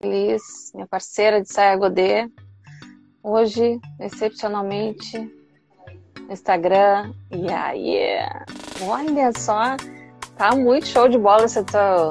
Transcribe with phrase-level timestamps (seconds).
[0.00, 2.30] Liz, minha parceira de saia godê.
[3.20, 5.18] Hoje, excepcionalmente,
[6.20, 7.12] no Instagram.
[7.32, 7.96] E aí,
[8.82, 9.76] olha só,
[10.36, 12.10] tá muito show de bola esse teu,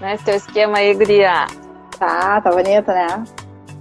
[0.00, 1.46] né, esse teu esquema aí, Guria.
[1.98, 3.24] Tá, tá bonita, né?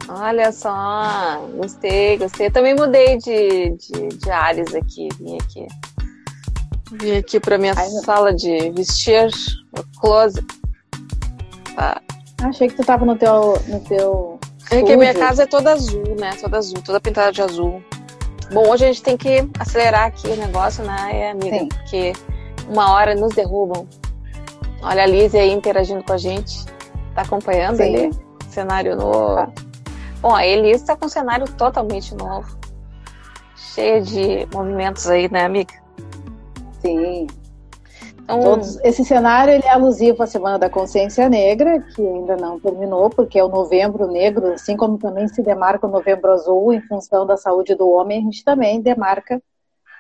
[0.10, 2.48] Olha só, gostei, gostei.
[2.48, 5.68] Eu também mudei de, de, de áreas aqui, vim aqui.
[6.94, 9.30] Vim aqui pra minha Ai, sala de vestir,
[10.00, 10.44] closet.
[11.76, 12.02] Tá.
[12.44, 13.62] Achei que tu tava no teu.
[13.68, 14.40] No teu
[14.72, 16.32] é que a minha casa é toda azul, né?
[16.40, 17.84] Toda azul, toda pintada de azul.
[18.54, 21.60] Bom, hoje a gente tem que acelerar aqui o negócio, né, amiga?
[21.60, 21.68] Sim.
[21.68, 22.14] Porque
[22.68, 23.88] uma hora nos derrubam.
[24.82, 26.66] Olha a Liz aí interagindo com a gente.
[27.14, 27.84] Tá acompanhando Sim.
[27.84, 28.12] ali?
[28.50, 29.36] Cenário novo.
[29.36, 29.52] Tá.
[30.22, 32.58] Bom, a Elis tá com um cenário totalmente novo.
[33.56, 35.74] Cheia de movimentos aí, né, amiga?
[36.80, 37.28] Sim.
[38.38, 42.60] Então, Todos, esse cenário ele é alusivo à Semana da Consciência Negra, que ainda não
[42.60, 46.82] terminou, porque é o Novembro Negro, assim como também se demarca o Novembro Azul em
[46.82, 49.42] função da saúde do homem, a gente também demarca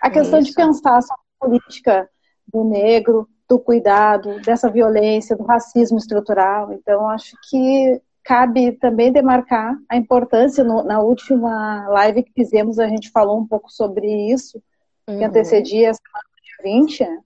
[0.01, 0.49] a questão Isso.
[0.49, 2.09] de pensar sobre a política
[2.51, 6.71] do negro, do cuidado, dessa violência, do racismo estrutural.
[6.71, 10.63] Então, acho que cabe também demarcar a importância.
[10.63, 14.61] No, na última live que fizemos, a gente falou um pouco sobre isso,
[15.07, 15.17] uhum.
[15.17, 17.19] que antecedia a semana do dia 20, né?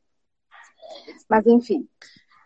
[1.30, 1.88] Mas, enfim.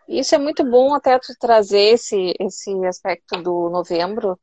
[0.08, 4.38] Isso é muito bom até tu trazer esse, esse aspecto do novembro,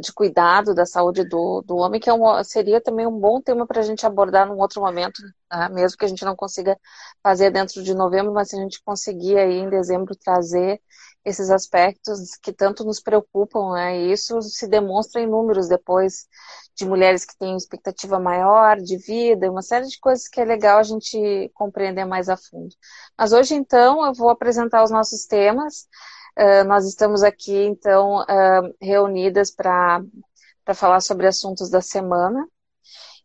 [0.00, 3.66] de cuidado da saúde do, do homem, que é um, seria também um bom tema
[3.66, 5.68] para a gente abordar num outro momento, né?
[5.68, 6.76] mesmo que a gente não consiga
[7.22, 10.80] fazer dentro de novembro, mas se a gente conseguir aí em dezembro trazer
[11.26, 13.98] esses aspectos que tanto nos preocupam, né?
[13.98, 16.28] E isso se demonstra em números depois
[16.76, 20.78] de mulheres que têm expectativa maior de vida, uma série de coisas que é legal
[20.78, 22.72] a gente compreender mais a fundo.
[23.18, 25.88] Mas hoje, então, eu vou apresentar os nossos temas.
[26.38, 30.04] Uh, nós estamos aqui, então, uh, reunidas para
[30.74, 32.46] falar sobre assuntos da semana.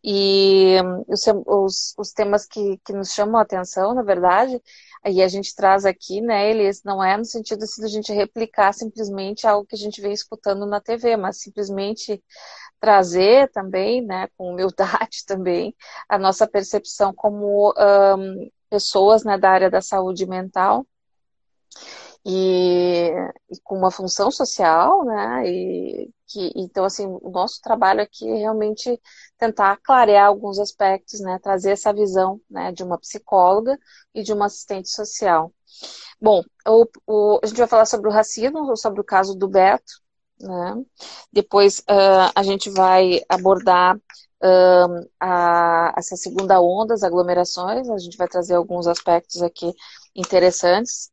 [0.04, 0.78] E
[1.08, 4.60] os, os, os temas que, que nos chamam a atenção, na verdade,
[5.06, 8.14] e a gente traz aqui, né, eles não é no sentido assim, de a gente
[8.14, 12.24] replicar simplesmente algo que a gente vem escutando na TV, mas simplesmente
[12.80, 15.76] trazer também, né, com humildade também,
[16.08, 17.74] a nossa percepção como
[18.18, 20.86] um, pessoas né, da área da saúde mental
[22.26, 23.10] e,
[23.50, 25.44] e, com uma função social, né?
[25.50, 29.00] E que, então, assim, o nosso trabalho aqui é realmente
[29.38, 31.40] tentar clarear alguns aspectos, né?
[31.40, 32.72] Trazer essa visão, né?
[32.72, 33.78] De uma psicóloga
[34.14, 35.54] e de uma assistente social.
[36.22, 39.94] Bom, o, o, a gente vai falar sobre o racismo, sobre o caso do Beto,
[40.40, 40.76] né?
[41.32, 43.98] Depois uh, a gente vai abordar
[45.20, 49.72] a, essa segunda onda, as aglomerações, a gente vai trazer alguns aspectos aqui
[50.16, 51.11] interessantes.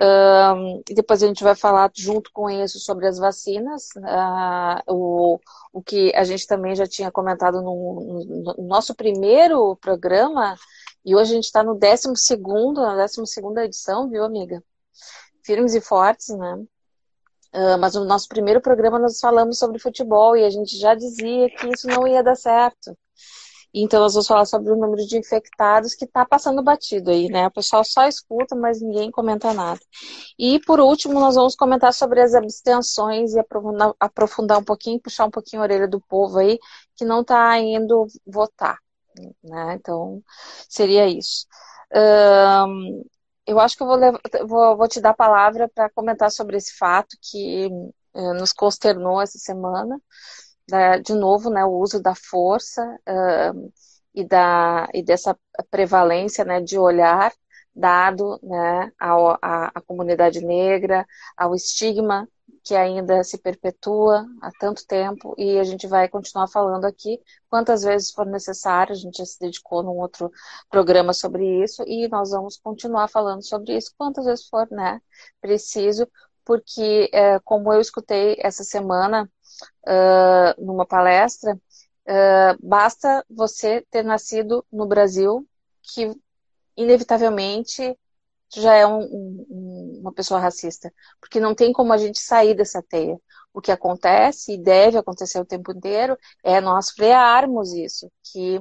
[0.00, 5.40] Um, depois a gente vai falar junto com isso sobre as vacinas, uh, o,
[5.72, 10.56] o que a gente também já tinha comentado no, no nosso primeiro programa,
[11.04, 14.62] e hoje a gente está no 12 segundo, na 12 segunda edição, viu, amiga?
[15.44, 16.54] Firmes e fortes, né?
[17.52, 21.48] Uh, mas no nosso primeiro programa nós falamos sobre futebol e a gente já dizia
[21.48, 22.96] que isso não ia dar certo.
[23.72, 27.46] Então, nós vamos falar sobre o número de infectados que está passando batido aí, né?
[27.46, 29.80] O pessoal só escuta, mas ninguém comenta nada.
[30.38, 35.26] E, por último, nós vamos comentar sobre as abstenções e aprofundar, aprofundar um pouquinho, puxar
[35.26, 36.58] um pouquinho a orelha do povo aí,
[36.96, 38.78] que não está indo votar.
[39.42, 39.74] Né?
[39.74, 40.22] Então,
[40.68, 41.46] seria isso.
[43.46, 46.56] Eu acho que eu vou, levar, vou, vou, te dar a palavra para comentar sobre
[46.58, 47.66] esse fato que
[48.14, 49.98] uh, nos consternou essa semana
[50.68, 53.72] da, de novo, né, o uso da força uh,
[54.14, 55.36] e, da, e dessa
[55.70, 57.32] prevalência né, de olhar
[57.74, 61.06] dado né, ao, à, à comunidade negra,
[61.36, 62.28] ao estigma
[62.64, 67.18] que ainda se perpetua há tanto tempo e a gente vai continuar falando aqui
[67.48, 68.92] quantas vezes for necessário.
[68.92, 70.30] A gente já se dedicou num outro
[70.68, 75.00] programa sobre isso e nós vamos continuar falando sobre isso quantas vezes for né,
[75.40, 76.06] preciso,
[76.44, 79.30] porque, é, como eu escutei essa semana
[79.86, 85.46] uh, numa palestra, uh, basta você ter nascido no Brasil,
[85.82, 86.10] que
[86.76, 87.96] inevitavelmente
[88.54, 92.82] já é um, um, uma pessoa racista, porque não tem como a gente sair dessa
[92.82, 93.18] teia.
[93.52, 98.60] O que acontece e deve acontecer o tempo inteiro é nós frearmos isso, que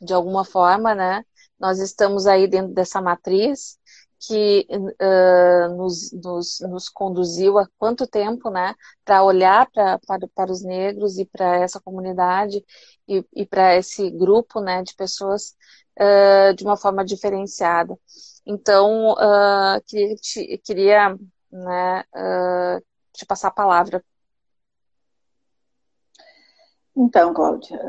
[0.00, 1.24] de alguma forma, né,
[1.58, 3.78] nós estamos aí dentro dessa matriz
[4.26, 8.74] que uh, nos, nos, nos, conduziu há quanto tempo, né,
[9.04, 12.64] para olhar pra, para, para os negros e para essa comunidade
[13.08, 15.56] e, e para esse grupo, né, de pessoas
[15.98, 17.98] uh, de uma forma diferenciada.
[18.46, 21.16] Então, uh, queria, te, queria
[21.50, 22.04] né,
[23.12, 24.02] te passar a palavra
[26.96, 27.80] Então, Cláudia,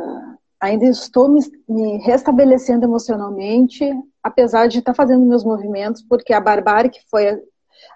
[0.59, 3.83] ainda estou me, me restabelecendo emocionalmente,
[4.23, 7.43] apesar de estar fazendo meus movimentos, porque a barbárie que foi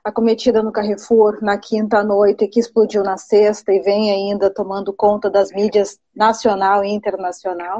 [0.03, 5.29] acometida no Carrefour na quinta noite, que explodiu na sexta e vem ainda tomando conta
[5.29, 7.77] das mídias nacional e internacional,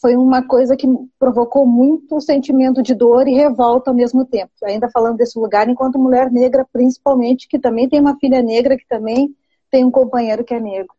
[0.00, 0.86] foi uma coisa que
[1.18, 4.52] provocou muito sentimento de dor e revolta ao mesmo tempo.
[4.64, 8.86] Ainda falando desse lugar, enquanto mulher negra, principalmente, que também tem uma filha negra, que
[8.88, 9.34] também
[9.70, 10.92] tem um companheiro que é negro.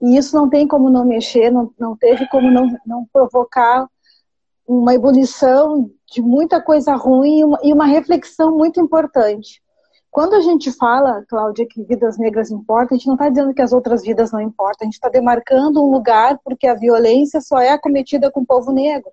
[0.00, 3.88] E isso não tem como não mexer, não, não teve como não, não provocar
[4.66, 9.60] uma ebulição de muita coisa ruim e uma, reflexão muito importante.
[10.10, 13.62] Quando a gente fala, Cláudia, que vidas negras importam, a gente não está dizendo que
[13.62, 17.58] as outras vidas não importam, a gente está demarcando um lugar porque a violência só
[17.58, 19.10] é acometida com o povo negro.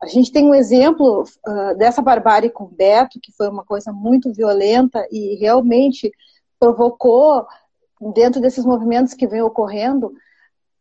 [0.00, 4.32] A gente tem um exemplo uh, dessa barbárie com Beto, que foi uma coisa muito
[4.32, 6.12] violenta e realmente
[6.60, 7.44] provocou,
[8.14, 10.12] dentro desses movimentos que vem ocorrendo,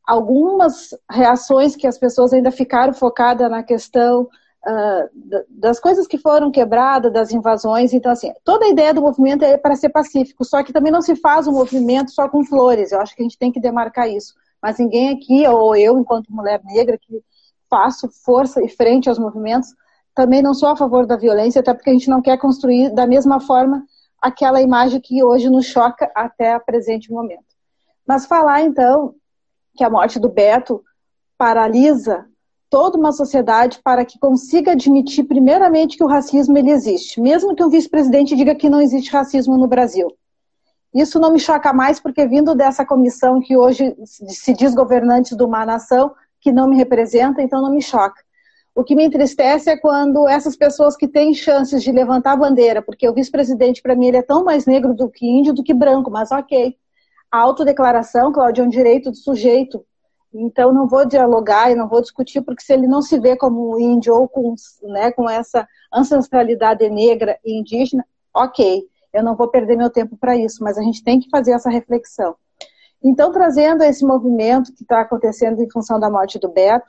[0.07, 6.49] algumas reações que as pessoas ainda ficaram focadas na questão uh, das coisas que foram
[6.49, 7.91] quebradas, das invasões.
[7.91, 11.01] Então, assim, toda a ideia do movimento é para ser pacífico, só que também não
[11.01, 12.93] se faz um movimento só com flores.
[12.93, 14.33] Eu acho que a gente tem que demarcar isso.
[14.61, 17.21] Mas ninguém aqui, ou eu, enquanto mulher negra, que
[17.69, 19.75] faço força e frente aos movimentos,
[20.15, 23.05] também não sou a favor da violência, até porque a gente não quer construir da
[23.05, 23.83] mesma forma
[24.21, 27.45] aquela imagem que hoje nos choca até o presente momento.
[28.07, 29.13] Mas falar, então,
[29.77, 30.83] que a morte do Beto
[31.37, 32.25] paralisa
[32.69, 37.63] toda uma sociedade para que consiga admitir, primeiramente, que o racismo ele existe, mesmo que
[37.63, 40.07] um vice-presidente diga que não existe racismo no Brasil.
[40.93, 45.43] Isso não me choca mais, porque vindo dessa comissão que hoje se diz governante de
[45.43, 48.21] uma nação que não me representa, então não me choca.
[48.73, 52.81] O que me entristece é quando essas pessoas que têm chances de levantar a bandeira,
[52.81, 55.73] porque o vice-presidente, para mim, ele é tão mais negro do que índio do que
[55.73, 56.75] branco, mas ok.
[57.31, 59.85] A autodeclaração, Cláudia, é um direito do sujeito.
[60.33, 63.79] Então, não vou dialogar e não vou discutir, porque se ele não se vê como
[63.79, 68.83] índio ou com, né, com essa ancestralidade negra e indígena, ok,
[69.13, 71.69] eu não vou perder meu tempo para isso, mas a gente tem que fazer essa
[71.69, 72.35] reflexão.
[73.03, 76.87] Então, trazendo esse movimento que está acontecendo em função da morte do Beto,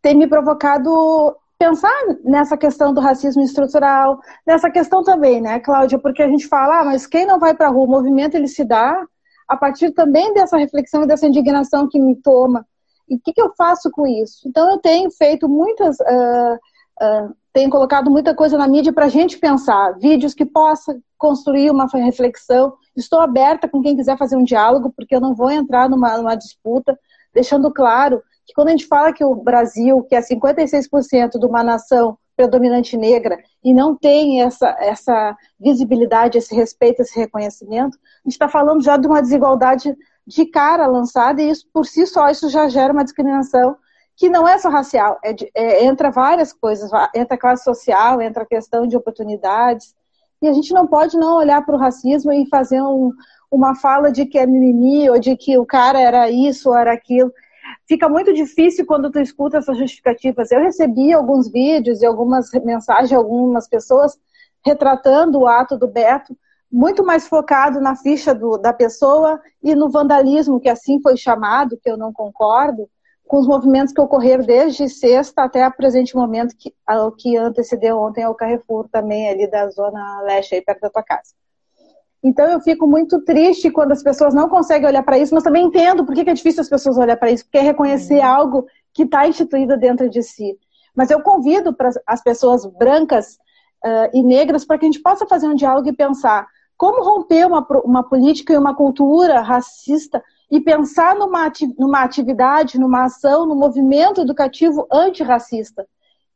[0.00, 1.92] tem me provocado pensar
[2.24, 5.98] nessa questão do racismo estrutural, nessa questão também, né, Cláudia?
[5.98, 7.86] Porque a gente fala, ah, mas quem não vai para a rua?
[7.86, 9.02] O movimento ele se dá
[9.48, 12.66] a partir também dessa reflexão e dessa indignação que me toma.
[13.08, 14.48] E o que, que, eu faço com isso?
[14.48, 15.96] Então, eu tenho feito muitas.
[16.00, 16.54] Uh,
[17.00, 21.70] uh, tenho colocado muita coisa na mídia para a gente pensar, vídeos que possa construir
[21.70, 22.74] uma reflexão.
[22.96, 26.34] Estou aberta com quem quiser fazer um diálogo, porque eu não vou entrar numa, numa
[26.34, 26.98] disputa,
[27.32, 31.64] deixando claro que quando a gente fala que o Brasil, que é 56% de uma
[31.64, 38.34] nação predominante negra e não tem essa, essa visibilidade, esse respeito, esse reconhecimento, a gente
[38.34, 39.96] está falando já de uma desigualdade
[40.26, 43.76] de cara lançada e isso por si só isso já gera uma discriminação
[44.16, 48.46] que não é só racial, é, é, entra várias coisas, entra classe social, entra a
[48.46, 49.94] questão de oportunidades.
[50.40, 53.12] E a gente não pode não olhar para o racismo e fazer um,
[53.50, 56.92] uma fala de que é mimimi ou de que o cara era isso ou era
[56.94, 57.30] aquilo
[57.88, 60.50] fica muito difícil quando tu escuta essas justificativas.
[60.50, 64.18] Eu recebi alguns vídeos e algumas mensagens de algumas pessoas
[64.64, 66.36] retratando o ato do Beto,
[66.70, 71.78] muito mais focado na ficha do, da pessoa e no vandalismo, que assim foi chamado,
[71.80, 72.88] que eu não concordo,
[73.26, 76.72] com os movimentos que ocorreram desde sexta até o presente momento, que,
[77.18, 81.34] que antecedeu ontem ao Carrefour também, ali da zona leste, aí perto da tua casa.
[82.26, 85.66] Então eu fico muito triste quando as pessoas não conseguem olhar para isso, mas também
[85.66, 88.26] entendo por que é difícil as pessoas olhar para isso, porque é reconhecer uhum.
[88.26, 90.58] algo que está instituído dentro de si.
[90.92, 93.34] Mas eu convido para as pessoas brancas
[93.84, 97.46] uh, e negras para que a gente possa fazer um diálogo e pensar como romper
[97.46, 103.54] uma, uma política e uma cultura racista e pensar numa, numa atividade, numa ação, num
[103.54, 105.86] movimento educativo antirracista.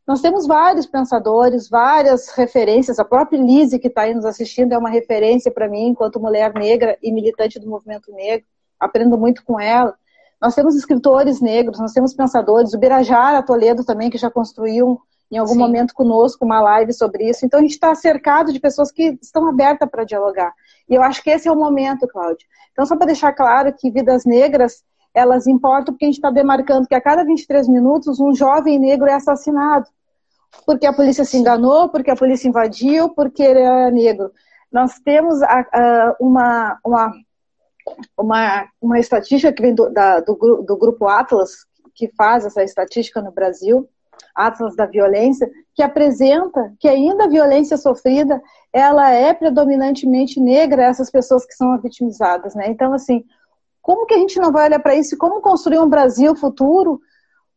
[0.06, 2.98] Nós temos vários pensadores, várias referências.
[2.98, 6.52] A própria Lise, que está aí nos assistindo, é uma referência para mim, enquanto mulher
[6.54, 8.46] negra e militante do movimento negro.
[8.78, 9.94] Aprendo muito com ela.
[10.40, 12.72] Nós temos escritores negros, nós temos pensadores.
[12.72, 15.58] O Birajara Toledo também, que já construiu em algum Sim.
[15.58, 17.46] momento conosco uma live sobre isso.
[17.46, 20.52] Então, a gente está cercado de pessoas que estão abertas para dialogar.
[20.88, 22.46] E eu acho que esse é o momento, Cláudia.
[22.72, 24.82] Então, só para deixar claro que vidas negras,
[25.14, 29.08] elas importam porque a gente está demarcando que a cada 23 minutos um jovem negro
[29.08, 29.86] é assassinado
[30.66, 34.32] porque a polícia se enganou, porque a polícia invadiu, porque ele era negro.
[34.70, 37.12] Nós temos a, a, uma, uma,
[38.16, 43.20] uma, uma estatística que vem do, da, do, do grupo Atlas, que faz essa estatística
[43.20, 43.88] no Brasil,
[44.34, 48.40] Atlas da Violência, que apresenta que ainda a violência sofrida,
[48.72, 52.68] ela é predominantemente negra, essas pessoas que são vitimizadas, né?
[52.68, 53.24] Então, assim,
[53.82, 55.16] Como que a gente não vai olhar para isso?
[55.16, 57.00] Como construir um Brasil futuro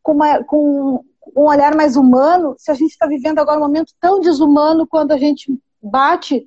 [0.02, 1.04] com, uma, com
[1.36, 5.12] um olhar mais humano se a gente está vivendo agora um momento tão desumano quando
[5.12, 5.52] a gente
[5.82, 6.46] bate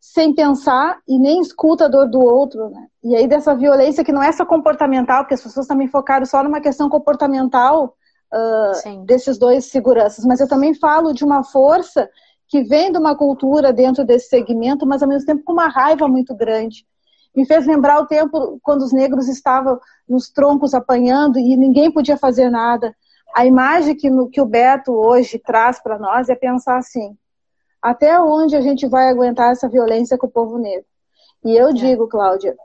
[0.00, 2.86] sem pensar e nem escuta a dor do outro, né?
[3.04, 6.42] E aí dessa violência que não é só comportamental, porque as pessoas também focaram só
[6.42, 7.94] numa questão comportamental
[8.32, 12.08] uh, desses dois seguranças, mas eu também falo de uma força
[12.48, 16.08] que vem de uma cultura dentro desse segmento, mas ao mesmo tempo com uma raiva
[16.08, 16.86] muito grande.
[17.34, 22.16] Me fez lembrar o tempo quando os negros estavam nos troncos apanhando e ninguém podia
[22.16, 22.94] fazer nada.
[23.34, 27.16] A imagem que, que o Beto hoje traz para nós é pensar assim:
[27.80, 30.84] até onde a gente vai aguentar essa violência com o povo negro?
[31.44, 31.72] E eu é.
[31.72, 32.56] digo, Cláudia,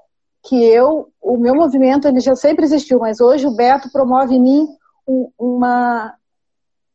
[0.44, 4.42] que eu, o meu movimento ele já sempre existiu, mas hoje o Beto promove em
[4.42, 4.68] mim
[5.08, 6.14] um, uma,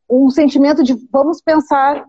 [0.09, 2.05] um sentimento de vamos pensar.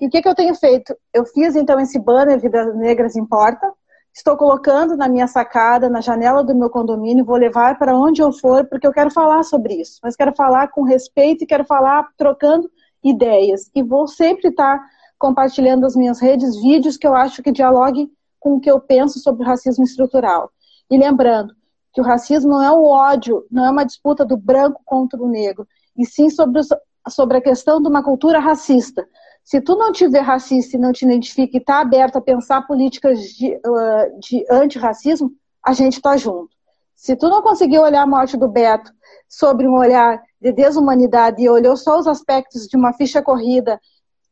[0.00, 0.94] E o que, que eu tenho feito?
[1.12, 3.72] Eu fiz então esse banner Vidas Negras Importa,
[4.16, 8.32] estou colocando na minha sacada, na janela do meu condomínio, vou levar para onde eu
[8.32, 12.08] for, porque eu quero falar sobre isso, mas quero falar com respeito e quero falar
[12.16, 12.70] trocando
[13.04, 13.70] ideias.
[13.74, 14.80] E vou sempre estar
[15.18, 19.18] compartilhando nas minhas redes vídeos que eu acho que dialoguem com o que eu penso
[19.18, 20.50] sobre o racismo estrutural.
[20.90, 21.54] E lembrando
[21.92, 25.28] que o racismo não é o ódio, não é uma disputa do branco contra o
[25.28, 26.62] negro, e sim sobre,
[27.08, 29.06] sobre a questão de uma cultura racista.
[29.46, 33.20] Se tu não tiver racista e não te identifica e está aberto a pensar políticas
[33.20, 35.30] de, uh, de antirracismo,
[35.64, 36.50] a gente está junto.
[36.96, 38.92] Se tu não conseguiu olhar a morte do Beto
[39.28, 43.80] sobre um olhar de desumanidade e olhou só os aspectos de uma ficha corrida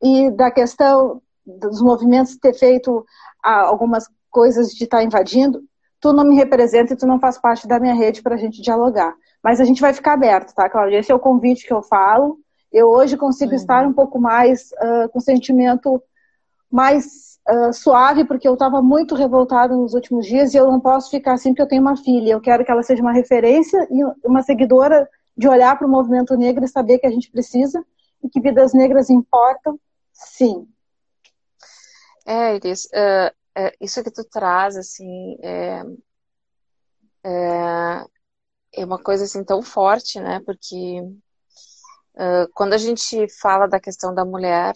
[0.03, 3.07] e da questão dos movimentos ter feito
[3.41, 5.63] algumas coisas de estar tá invadindo,
[6.01, 8.61] tu não me representa e tu não faz parte da minha rede para a gente
[8.61, 9.15] dialogar.
[9.41, 10.99] Mas a gente vai ficar aberto, tá, Cláudia?
[10.99, 12.41] Esse é o convite que eu falo.
[12.75, 13.57] Eu hoje consigo uhum.
[13.57, 16.03] estar um pouco mais uh, com sentimento
[16.71, 21.11] mais uh, suave, porque eu estava muito revoltada nos últimos dias e eu não posso
[21.11, 22.33] ficar assim porque eu tenho uma filha.
[22.33, 26.37] Eu quero que ela seja uma referência e uma seguidora de olhar para o movimento
[26.37, 27.85] negro e saber que a gente precisa
[28.23, 29.79] e que vidas negras importam
[30.15, 30.69] Sim.
[32.25, 35.83] É, Iris, uh, é, isso que tu traz, assim, é,
[37.23, 38.07] é,
[38.77, 40.41] é, uma coisa, assim, tão forte, né?
[40.41, 41.03] Porque
[42.17, 44.75] uh, quando a gente fala da questão da mulher,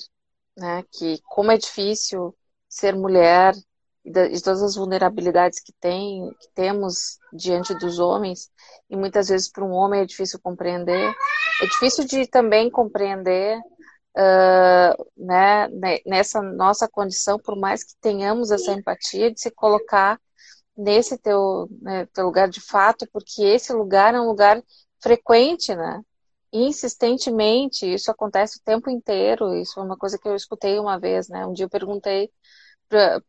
[0.57, 0.85] né?
[0.93, 2.37] Que como é difícil
[2.69, 3.55] ser mulher
[4.05, 8.51] e de todas as vulnerabilidades que tem, que temos diante dos homens,
[8.89, 11.15] e muitas vezes para um homem é difícil compreender,
[11.63, 15.69] é difícil de também compreender uh, né,
[16.07, 20.19] nessa nossa condição, por mais que tenhamos essa empatia de se colocar
[20.77, 24.63] nesse teu, né, teu lugar de fato, porque esse lugar é um lugar
[25.03, 26.01] frequente, né?
[26.53, 29.55] Insistentemente, isso acontece o tempo inteiro.
[29.55, 31.47] Isso foi uma coisa que eu escutei uma vez, né?
[31.47, 32.31] Um dia eu perguntei
[32.89, 33.21] para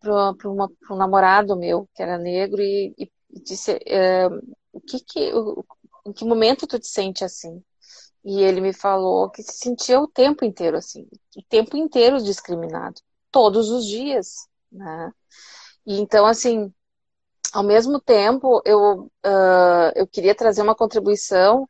[0.92, 5.66] um namorado meu, que era negro, e, e disse: uh, o que que, o,
[6.08, 7.62] em que momento tu te sente assim?
[8.24, 11.08] E ele me falou que se sentia o tempo inteiro assim,
[11.38, 15.12] o tempo inteiro discriminado, todos os dias, né?
[15.86, 16.72] E então, assim,
[17.54, 21.68] ao mesmo tempo, eu, uh, eu queria trazer uma contribuição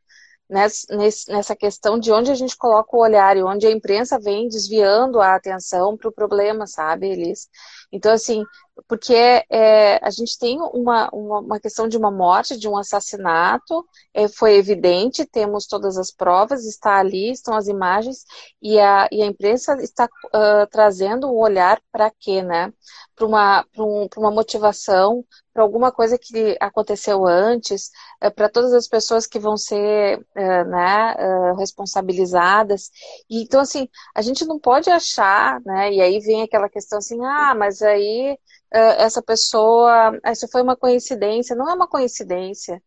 [0.50, 5.22] nessa questão de onde a gente coloca o olhar e onde a imprensa vem desviando
[5.22, 7.48] a atenção para o problema, sabe, Elis?
[7.92, 8.44] Então, assim,
[8.88, 9.14] porque
[9.50, 14.28] é, a gente tem uma, uma, uma, questão de uma morte, de um assassinato, é,
[14.28, 18.24] foi evidente, temos todas as provas, está ali, estão as imagens,
[18.62, 22.74] e a, e a imprensa está uh, trazendo o olhar para quê, né?
[23.16, 25.26] Para uma, um, uma motivação,
[25.60, 27.92] para alguma coisa que aconteceu antes,
[28.24, 31.16] uh, para todas as pessoas que vão ser uh, né,
[31.58, 32.90] responsabilizadas.
[33.30, 35.92] E, então, assim, a gente não pode achar, né?
[35.92, 38.38] E aí vem aquela questão assim, ah, mas aí
[38.72, 42.82] eh, essa pessoa, isso foi uma coincidência, não é uma coincidência.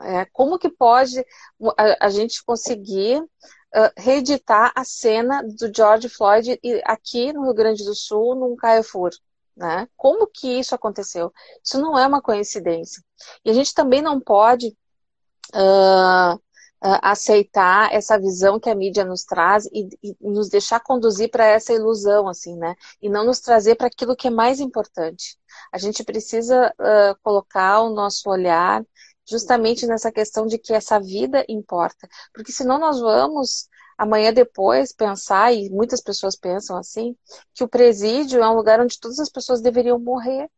[0.00, 1.18] É, como que pode
[1.76, 7.84] a, a gente conseguir uh, reeditar a cena do George Floyd aqui no Rio Grande
[7.84, 9.10] do Sul, num Carrefour?
[9.56, 9.86] Né?
[9.96, 11.32] Como que isso aconteceu?
[11.62, 13.02] Isso não é uma coincidência.
[13.44, 14.68] E a gente também não pode
[15.54, 16.38] uh, uh,
[17.02, 21.72] aceitar essa visão que a mídia nos traz e, e nos deixar conduzir para essa
[21.72, 22.74] ilusão, assim, né?
[23.00, 25.38] E não nos trazer para aquilo que é mais importante.
[25.70, 28.84] A gente precisa uh, colocar o nosso olhar
[29.28, 35.52] justamente nessa questão de que essa vida importa, porque senão nós vamos amanhã depois pensar
[35.52, 37.16] e muitas pessoas pensam assim
[37.54, 40.48] que o presídio é um lugar onde todas as pessoas deveriam morrer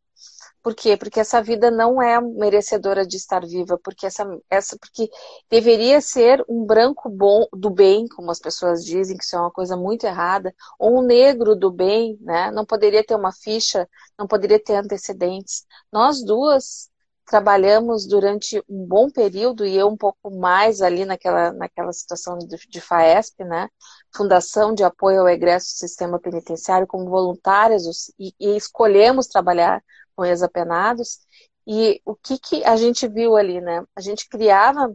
[0.64, 0.96] por quê?
[0.96, 5.10] Porque essa vida não é merecedora de estar viva, porque essa, essa porque
[5.50, 9.50] deveria ser um branco bom do bem, como as pessoas dizem, que isso é uma
[9.50, 12.50] coisa muito errada, ou um negro do bem, né?
[12.50, 13.86] Não poderia ter uma ficha,
[14.18, 15.66] não poderia ter antecedentes.
[15.92, 16.88] Nós duas
[17.26, 22.46] trabalhamos durante um bom período, e eu um pouco mais ali naquela, naquela situação de,
[22.68, 23.68] de FAESP, né?
[24.14, 29.82] Fundação de Apoio ao Egresso do Sistema Penitenciário, como voluntários, e, e escolhemos trabalhar
[30.14, 31.20] com ex-apenados.
[31.66, 33.82] E o que, que a gente viu ali, né?
[33.96, 34.94] A gente criava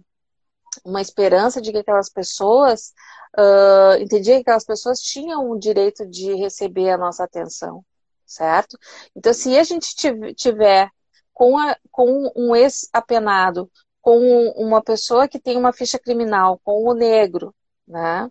[0.85, 2.93] uma esperança de que aquelas pessoas,
[3.37, 7.83] uh, entendia que aquelas pessoas tinham o direito de receber a nossa atenção,
[8.25, 8.77] certo?
[9.15, 9.95] Então, se a gente
[10.35, 10.89] tiver
[11.39, 14.19] com, a, com um ex-apenado, com
[14.57, 17.55] uma pessoa que tem uma ficha criminal, com o negro,
[17.87, 18.29] né?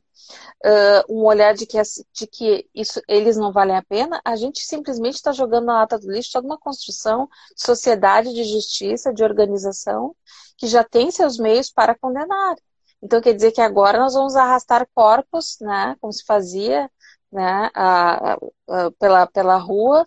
[0.63, 1.81] Uh, um olhar de que,
[2.13, 5.99] de que isso, eles não valem a pena, a gente simplesmente está jogando na lata
[5.99, 10.15] do lixo toda uma construção de sociedade, de justiça, de organização,
[10.59, 12.57] que já tem seus meios para condenar.
[13.03, 16.91] Então quer dizer que agora nós vamos arrastar corpos, né, como se fazia,
[17.33, 18.39] né, a, a,
[18.69, 20.05] a, pela, pela rua,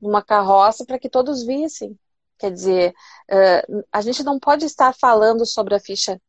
[0.00, 1.98] numa carroça, para que todos vissem.
[2.44, 2.94] Quer dizer,
[3.90, 6.20] a gente não pode estar falando sobre a ficha,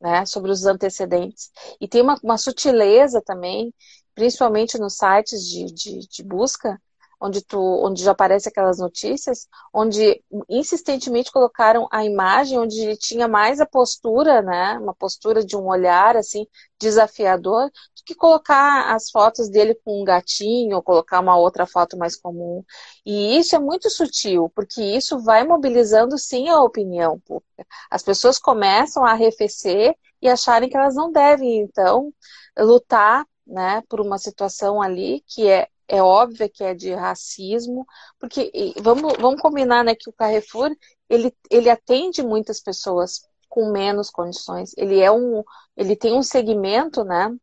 [0.00, 1.50] né, sobre os antecedentes.
[1.80, 3.74] E tem uma, uma sutileza também,
[4.14, 6.80] principalmente nos sites de, de, de busca,
[7.20, 13.58] onde, tu, onde já aparece aquelas notícias, onde insistentemente colocaram a imagem onde tinha mais
[13.60, 16.46] a postura, né, uma postura de um olhar assim
[16.78, 21.98] desafiador, do que colocar as fotos dele com um gatinho ou colocar uma outra foto
[21.98, 22.64] mais comum.
[23.04, 27.66] E isso é muito sutil, porque isso vai mobilizando sim a opinião pública.
[27.90, 32.12] As pessoas começam a arrefecer e acharem que elas não devem então
[32.58, 37.86] lutar né, por uma situação ali que é é óbvio que é de racismo,
[38.18, 38.50] porque
[38.82, 40.74] vamos, vamos combinar né, que o Carrefour
[41.08, 44.72] ele, ele atende muitas pessoas com menos condições.
[44.76, 45.42] Ele é um,
[45.76, 47.34] ele tem um segmento, né?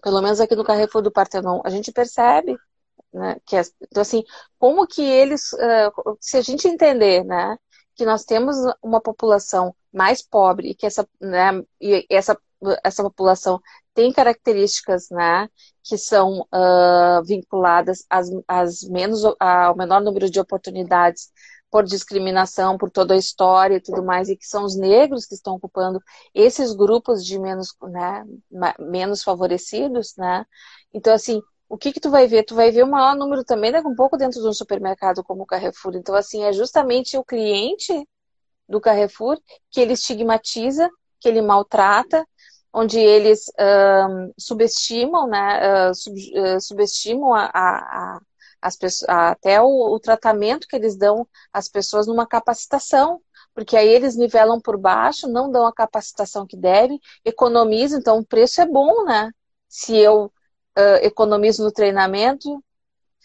[0.00, 2.56] Pelo menos aqui no Carrefour do Partenon, a gente percebe,
[3.12, 3.36] né?
[3.44, 4.24] Que é, então assim,
[4.58, 5.50] como que eles,
[6.20, 7.56] se a gente entender, né?
[7.94, 11.62] Que nós temos uma população mais pobre e que essa, né?
[11.80, 12.36] E essa
[12.84, 13.60] essa população
[13.94, 15.48] tem características, né,
[15.82, 21.30] que são uh, vinculadas às, às menos, ao menor número de oportunidades
[21.72, 25.34] por discriminação, por toda a história e tudo mais, e que são os negros que
[25.34, 25.98] estão ocupando
[26.34, 28.26] esses grupos de menos, né,
[28.78, 30.44] menos favorecidos, né?
[30.92, 32.44] Então, assim, o que que tu vai ver?
[32.44, 35.44] Tu vai ver o maior número também, né, um pouco dentro de um supermercado como
[35.44, 35.96] o Carrefour.
[35.96, 38.06] Então, assim, é justamente o cliente
[38.68, 39.38] do Carrefour
[39.70, 42.26] que ele estigmatiza, que ele maltrata,
[42.70, 48.20] onde eles um, subestimam, né, uh, sub, uh, subestimam a, a,
[48.76, 53.20] pessoas, até o, o, tratamento que eles dão às pessoas numa capacitação,
[53.54, 58.24] porque aí eles nivelam por baixo, não dão a capacitação que devem, economizam, então o
[58.24, 59.30] preço é bom, né?
[59.68, 62.62] Se eu uh, economizo no treinamento,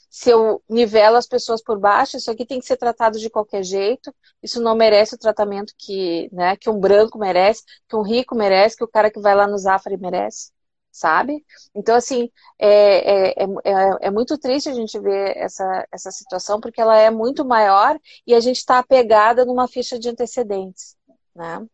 [0.09, 3.63] se eu nivelo as pessoas por baixo, isso aqui tem que ser tratado de qualquer
[3.63, 8.35] jeito, isso não merece o tratamento que, né, que um branco merece, que um rico
[8.35, 10.51] merece, que o cara que vai lá no Zafari merece,
[10.91, 11.45] sabe?
[11.75, 16.81] Então, assim, é, é, é, é muito triste a gente ver essa, essa situação, porque
[16.81, 20.95] ela é muito maior e a gente está apegada numa ficha de antecedentes,
[21.35, 21.65] né?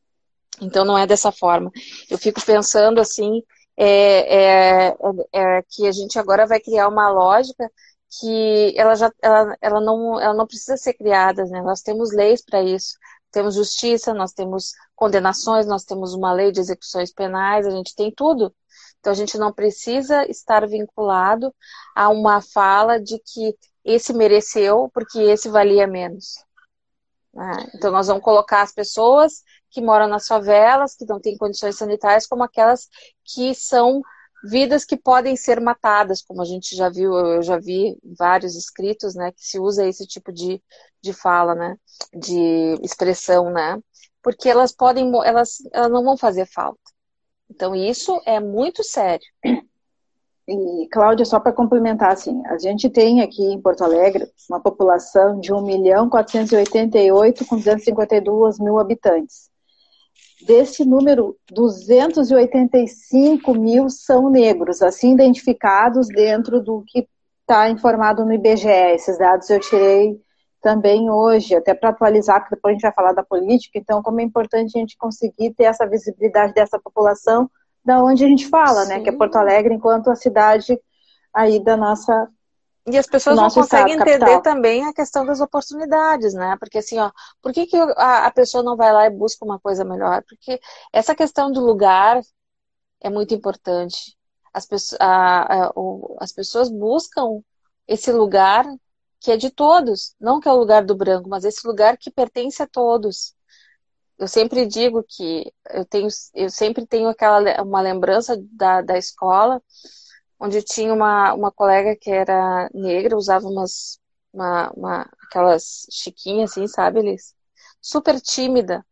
[0.62, 1.72] Então, não é dessa forma.
[2.10, 3.42] Eu fico pensando, assim,
[3.78, 4.98] é, é,
[5.34, 7.72] é, que a gente agora vai criar uma lógica
[8.20, 11.62] que ela já ela, ela, não, ela não precisa ser criada, né?
[11.62, 12.98] Nós temos leis para isso.
[13.32, 18.14] Temos justiça, nós temos condenações, nós temos uma lei de execuções penais, a gente tem
[18.16, 18.54] tudo.
[19.04, 21.54] Então a gente não precisa estar vinculado
[21.94, 26.36] a uma fala de que esse mereceu porque esse valia menos.
[27.34, 27.70] Né?
[27.76, 32.26] Então nós vamos colocar as pessoas que moram nas favelas, que não têm condições sanitárias,
[32.26, 32.88] como aquelas
[33.26, 34.02] que são
[34.42, 39.16] vidas que podem ser matadas, como a gente já viu, eu já vi vários escritos,
[39.16, 40.64] né, que se usa esse tipo de,
[41.02, 41.76] de fala, né,
[42.14, 43.78] de expressão, né,
[44.22, 46.93] porque elas podem, elas, elas não vão fazer falta.
[47.54, 49.26] Então isso é muito sério.
[50.46, 55.40] E, Cláudia, só para complementar, assim, a gente tem aqui em Porto Alegre uma população
[55.40, 59.50] de 1 milhão 488 com 252 mil habitantes.
[60.46, 67.08] Desse número, 285 mil são negros, assim identificados dentro do que
[67.42, 68.68] está informado no IBGE.
[68.68, 70.20] Esses dados eu tirei
[70.64, 74.22] também hoje, até para atualizar, porque depois a gente vai falar da política, então como
[74.22, 77.52] é importante a gente conseguir ter essa visibilidade dessa população
[77.84, 78.90] da onde a gente fala, Sim.
[78.90, 80.80] né, que é Porto Alegre, enquanto a cidade
[81.34, 82.30] aí da nossa
[82.86, 84.42] e as pessoas não conseguem estado, entender capital.
[84.42, 86.58] também a questão das oportunidades, né?
[86.60, 89.58] Porque assim, ó, por que, que a, a, pessoa não vai lá e busca uma
[89.58, 90.22] coisa melhor?
[90.28, 90.60] Porque
[90.92, 92.22] essa questão do lugar
[93.02, 94.18] é muito importante.
[94.54, 97.42] As, pessoas, a, a, o, as pessoas buscam
[97.88, 98.66] esse lugar
[99.24, 102.12] que é de todos, não que é o lugar do branco, mas esse lugar que
[102.12, 103.36] pertence a todos.
[104.20, 109.62] eu sempre digo que eu tenho, eu sempre tenho aquela uma lembrança da, da escola
[110.40, 114.00] onde tinha uma, uma colega que era negra, usava umas
[114.34, 117.36] uma, uma aquelas chiquinhas assim, sabe, Elis?
[117.82, 118.86] Super tímida.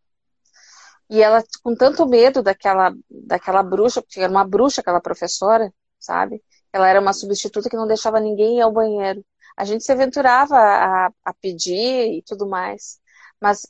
[1.09, 6.43] E ela com tanto medo daquela daquela bruxa, porque era uma bruxa aquela professora, sabe?
[6.73, 9.23] Ela era uma substituta que não deixava ninguém ir ao banheiro.
[9.57, 12.99] A gente se aventurava a, a pedir e tudo mais.
[13.39, 13.65] Mas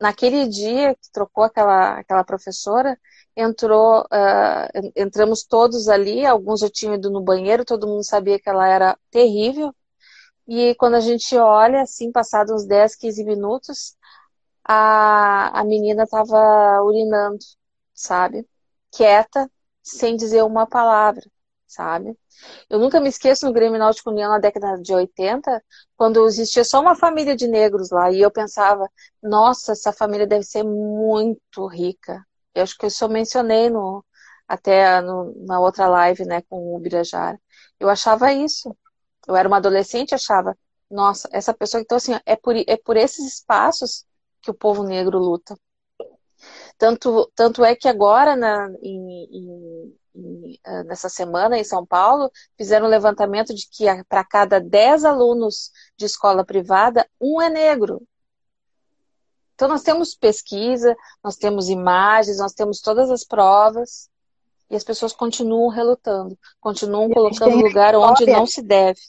[0.00, 2.98] naquele dia que trocou aquela, aquela professora,
[3.36, 8.48] entrou, uh, entramos todos ali, alguns já tinham ido no banheiro, todo mundo sabia que
[8.48, 9.74] ela era terrível.
[10.46, 13.96] E quando a gente olha, assim, passados uns 10, 15 minutos,
[14.64, 17.38] a, a menina estava urinando,
[17.94, 18.46] sabe?
[18.92, 19.50] Quieta,
[19.82, 21.22] sem dizer uma palavra,
[21.74, 22.16] sabe?
[22.70, 25.62] Eu nunca me esqueço no Grêmio Náutico União na década de 80,
[25.96, 28.88] quando existia só uma família de negros lá, e eu pensava,
[29.22, 32.24] nossa, essa família deve ser muito rica.
[32.54, 34.04] Eu acho que eu só mencionei no,
[34.48, 37.40] até no, na outra live, né, com o Birajara.
[37.80, 38.76] Eu achava isso.
[39.26, 40.56] Eu era uma adolescente achava,
[40.90, 44.04] nossa, essa pessoa, então assim, é por, é por esses espaços
[44.42, 45.56] que o povo negro luta.
[46.78, 49.96] Tanto, tanto é que agora, na, em, em,
[50.86, 56.06] nessa semana em São Paulo, fizeram um levantamento de que para cada 10 alunos de
[56.06, 58.02] escola privada, um é negro.
[59.54, 64.08] Então, nós temos pesquisa, nós temos imagens, nós temos todas as provas,
[64.70, 69.00] e as pessoas continuam relutando, continuam colocando lugar onde não se deve.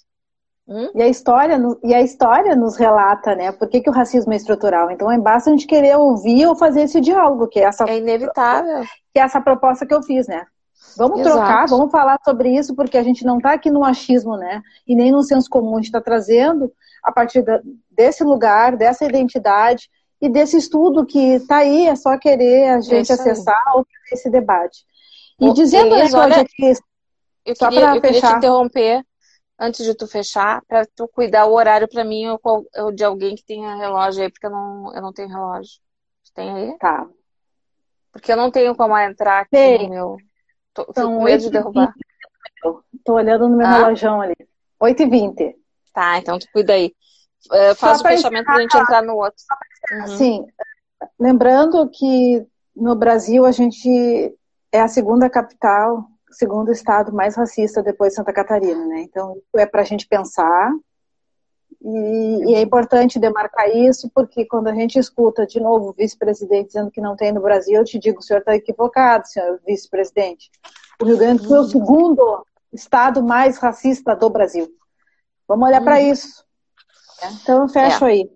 [0.68, 0.89] Hum?
[0.96, 3.52] E, a história, e a história nos relata, né?
[3.52, 4.89] Por que, que o racismo é estrutural?
[4.89, 7.86] Então, é basta a gente querer ouvir ou fazer esse diálogo, que é essa.
[7.86, 8.84] É inevitável.
[9.13, 10.46] Que é essa proposta que eu fiz, né?
[10.98, 11.36] Vamos Exato.
[11.36, 14.62] trocar, vamos falar sobre isso, porque a gente não está aqui no achismo, né?
[14.88, 16.71] E nem no senso comum, a gente está trazendo
[17.04, 17.43] a partir
[17.91, 19.89] desse lugar, dessa identidade
[20.21, 24.86] e desse estudo que está aí, é só querer a gente acessar ou esse debate.
[25.39, 26.74] E dizendo Elis, né, olha, aqui,
[27.45, 29.06] eu só queria, eu queria te interromper
[29.60, 32.39] antes de tu fechar, para tu cuidar o horário para mim ou,
[32.78, 35.80] ou, de alguém que tenha relógio aí, porque eu não, eu não tenho relógio.
[36.34, 36.78] Tem aí?
[36.78, 37.08] Tá.
[38.12, 39.84] Porque eu não tenho como entrar aqui Tem.
[39.84, 40.17] no meu.
[40.75, 41.93] Tô, então, com medo de derrubar.
[43.03, 43.71] Tô olhando no meu ah.
[43.71, 44.35] relógio ali.
[44.81, 45.55] 8h20.
[45.93, 46.93] Tá, então tu cuida aí.
[47.49, 49.41] Uh, faz o fechamento para a gente entrar no outro.
[49.91, 50.07] Uhum.
[50.17, 50.45] Sim.
[51.17, 54.35] Lembrando que no Brasil a gente
[54.71, 59.01] é a segunda capital, segundo estado mais racista depois de Santa Catarina, né?
[59.01, 60.71] Então, é para a gente pensar.
[61.88, 66.67] E, e, é importante demarcar isso, porque quando a gente escuta de novo o vice-presidente
[66.67, 70.50] dizendo que não tem no Brasil, eu te digo, o senhor está equivocado, senhor vice-presidente.
[71.00, 74.67] O Rio Grande do Sul é o segundo estado mais racista do Brasil.
[75.48, 76.12] Vamos olhar para uhum.
[76.12, 76.43] isso.
[77.43, 78.10] Então, eu fecho é.
[78.10, 78.32] aí.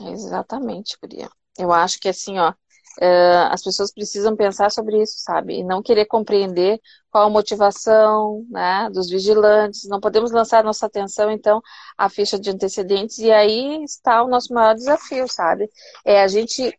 [0.00, 1.28] Exatamente, Guria.
[1.58, 2.54] Eu acho que assim, ó,
[3.00, 5.58] uh, as pessoas precisam pensar sobre isso, sabe?
[5.58, 6.80] E não querer compreender
[7.10, 9.88] qual a motivação né, dos vigilantes.
[9.88, 11.62] Não podemos lançar nossa atenção, então,
[11.96, 15.70] à ficha de antecedentes, e aí está o nosso maior desafio, sabe?
[16.04, 16.78] É a gente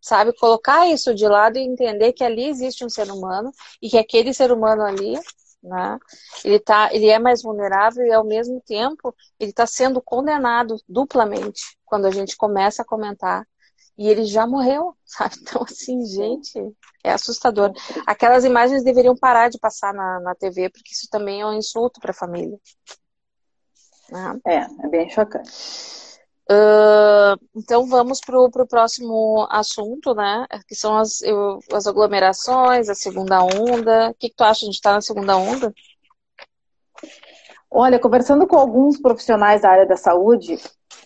[0.00, 3.96] sabe, colocar isso de lado e entender que ali existe um ser humano e que
[3.96, 5.14] aquele ser humano ali,
[5.62, 5.96] né,
[6.44, 11.78] ele, tá, ele é mais vulnerável e ao mesmo tempo ele está sendo condenado duplamente
[11.84, 13.46] quando a gente começa a comentar
[13.96, 15.36] e ele já morreu, sabe?
[15.40, 16.58] Então, assim, gente,
[17.04, 17.72] é assustador.
[18.06, 22.00] Aquelas imagens deveriam parar de passar na, na TV, porque isso também é um insulto
[22.00, 22.58] para a família.
[24.46, 25.50] É, é bem chocante.
[26.50, 30.46] Uh, então vamos para o próximo assunto, né?
[30.68, 34.10] Que são as, eu, as aglomerações, a segunda onda.
[34.10, 34.64] O que, que tu acha?
[34.64, 35.72] A gente está na segunda onda?
[37.74, 40.58] Olha, conversando com alguns profissionais da área da saúde,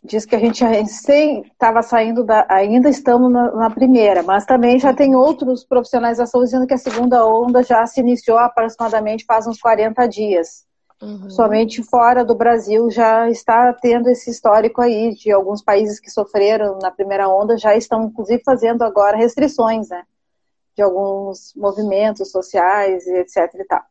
[0.02, 4.92] diz que a gente estava saindo da, ainda estamos na, na, primeira, mas também já
[4.92, 9.46] tem outros profissionais da saúde dizendo que a segunda onda já se iniciou aproximadamente faz
[9.46, 10.66] uns 40 dias.
[11.00, 11.30] Uhum.
[11.30, 16.78] Somente fora do Brasil já está tendo esse histórico aí de alguns países que sofreram
[16.82, 20.02] na primeira onda já estão inclusive fazendo agora restrições, né?
[20.74, 23.82] De alguns movimentos sociais e etc e tal.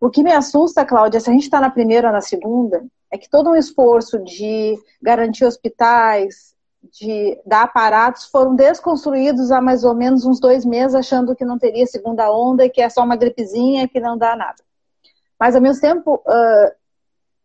[0.00, 3.18] O que me assusta, Cláudia, se a gente está na primeira ou na segunda, é
[3.18, 6.54] que todo um esforço de garantir hospitais,
[6.98, 11.58] de dar aparatos, foram desconstruídos há mais ou menos uns dois meses, achando que não
[11.58, 14.62] teria segunda onda e que é só uma gripezinha que não dá nada.
[15.38, 16.72] Mas, ao mesmo tempo, uh,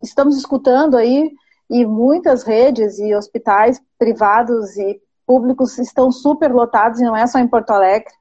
[0.01, 1.31] estamos escutando aí,
[1.69, 7.39] e muitas redes e hospitais privados e públicos estão super lotados, e não é só
[7.39, 8.13] em Porto Alegre.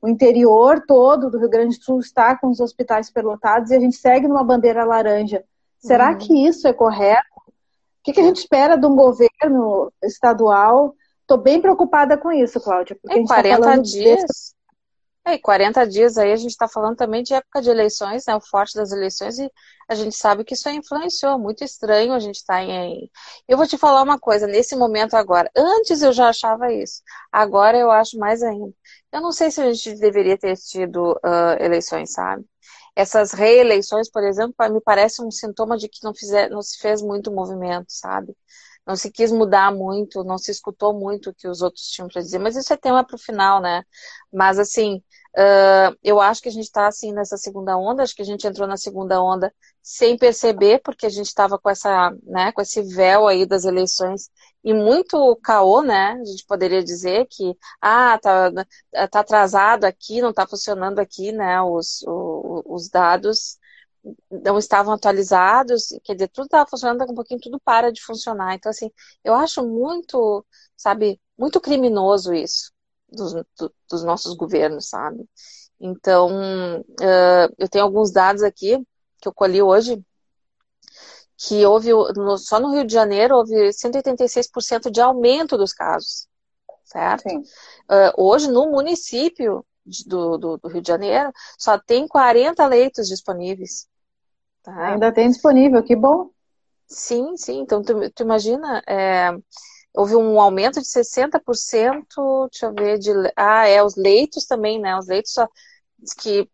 [0.00, 3.80] O interior todo do Rio Grande do Sul está com os hospitais superlotados e a
[3.80, 5.44] gente segue numa bandeira laranja.
[5.78, 6.18] Será uhum.
[6.18, 7.24] que isso é correto?
[7.36, 7.52] O
[8.04, 10.94] que, que, a gente espera de um governo estadual
[11.26, 12.96] tô bem preocupada com isso, Cláudia.
[13.02, 14.54] Porque em 40 tá dias.
[15.26, 18.36] É, e 40 dias aí a gente está falando também de época de eleições, né?
[18.36, 19.50] O forte das eleições, e
[19.88, 21.36] a gente sabe que isso influenciou.
[21.36, 23.10] Muito estranho a gente estar tá em.
[23.48, 25.50] Eu vou te falar uma coisa, nesse momento agora.
[25.56, 27.02] Antes eu já achava isso.
[27.32, 28.72] Agora eu acho mais ainda.
[29.12, 32.44] Eu não sei se a gente deveria ter tido uh, eleições, sabe?
[32.94, 37.02] Essas reeleições, por exemplo, me parece um sintoma de que não, fizer, não se fez
[37.02, 38.34] muito movimento, sabe?
[38.86, 42.22] Não se quis mudar muito, não se escutou muito o que os outros tinham para
[42.22, 43.84] dizer, mas isso é tema para o final, né?
[44.32, 45.02] Mas assim,
[45.38, 48.46] Uh, eu acho que a gente está assim nessa segunda onda, acho que a gente
[48.46, 52.80] entrou na segunda onda sem perceber, porque a gente estava com essa, né, com esse
[52.80, 54.30] véu aí das eleições
[54.64, 56.12] e muito caô, né?
[56.22, 58.50] A gente poderia dizer que ah, tá,
[59.10, 61.60] tá atrasado aqui, não está funcionando aqui, né?
[61.60, 63.58] Os, os, os dados
[64.30, 68.02] não estavam atualizados, quer dizer, tudo estava funcionando, daqui a um pouquinho tudo para de
[68.02, 68.54] funcionar.
[68.54, 68.90] Então, assim,
[69.24, 70.44] eu acho muito,
[70.76, 72.72] sabe, muito criminoso isso
[73.10, 75.24] dos, do, dos nossos governos, sabe?
[75.80, 78.78] Então, uh, eu tenho alguns dados aqui
[79.20, 80.02] que eu colhi hoje,
[81.36, 86.26] que houve, no, só no Rio de Janeiro, houve 186% de aumento dos casos,
[86.84, 87.28] certo?
[87.28, 89.64] Uh, hoje, no município
[90.06, 93.86] do, do, do, Rio de Janeiro, só tem 40 leitos disponíveis.
[94.66, 94.88] Tá?
[94.88, 96.28] Ainda tem disponível, que bom.
[96.88, 97.60] Sim, sim.
[97.60, 99.30] Então, tu, tu imagina, é,
[99.94, 104.98] houve um aumento de 60%, deixa eu ver, de, ah, é, os leitos também, né,
[104.98, 105.48] os leitos só,
[106.20, 106.50] que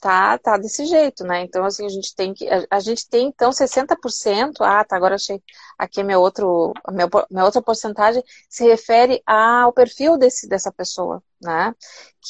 [0.00, 3.28] tá, tá desse jeito, né, então assim, a gente tem que, a, a gente tem
[3.28, 5.40] então 60%, ah, tá, agora achei,
[5.78, 11.22] aqui é meu outro, meu, minha outra porcentagem, se refere ao perfil desse, dessa pessoa,
[11.40, 11.74] né,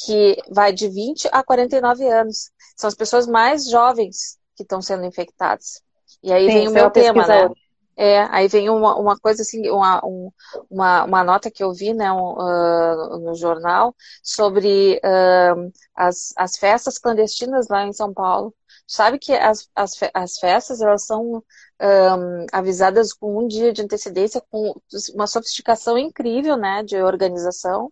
[0.05, 5.05] que vai de 20 a 49 anos, são as pessoas mais jovens que estão sendo
[5.05, 5.81] infectadas.
[6.21, 7.49] E aí Sim, vem o meu tema, né?
[7.95, 10.31] É, aí vem uma, uma coisa assim, uma, um,
[10.69, 16.57] uma, uma nota que eu vi né, um, uh, no jornal sobre uh, as, as
[16.57, 18.53] festas clandestinas lá em São Paulo.
[18.87, 21.43] Sabe que as, as, as festas elas são
[21.81, 24.73] um, avisadas com um dia de antecedência, com
[25.13, 27.91] uma sofisticação incrível né, de organização.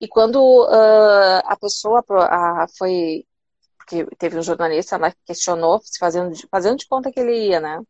[0.00, 3.24] E quando uh, a pessoa a, foi.
[3.84, 7.80] Porque teve um jornalista lá que questionou, fazendo, fazendo de conta que ele ia, né?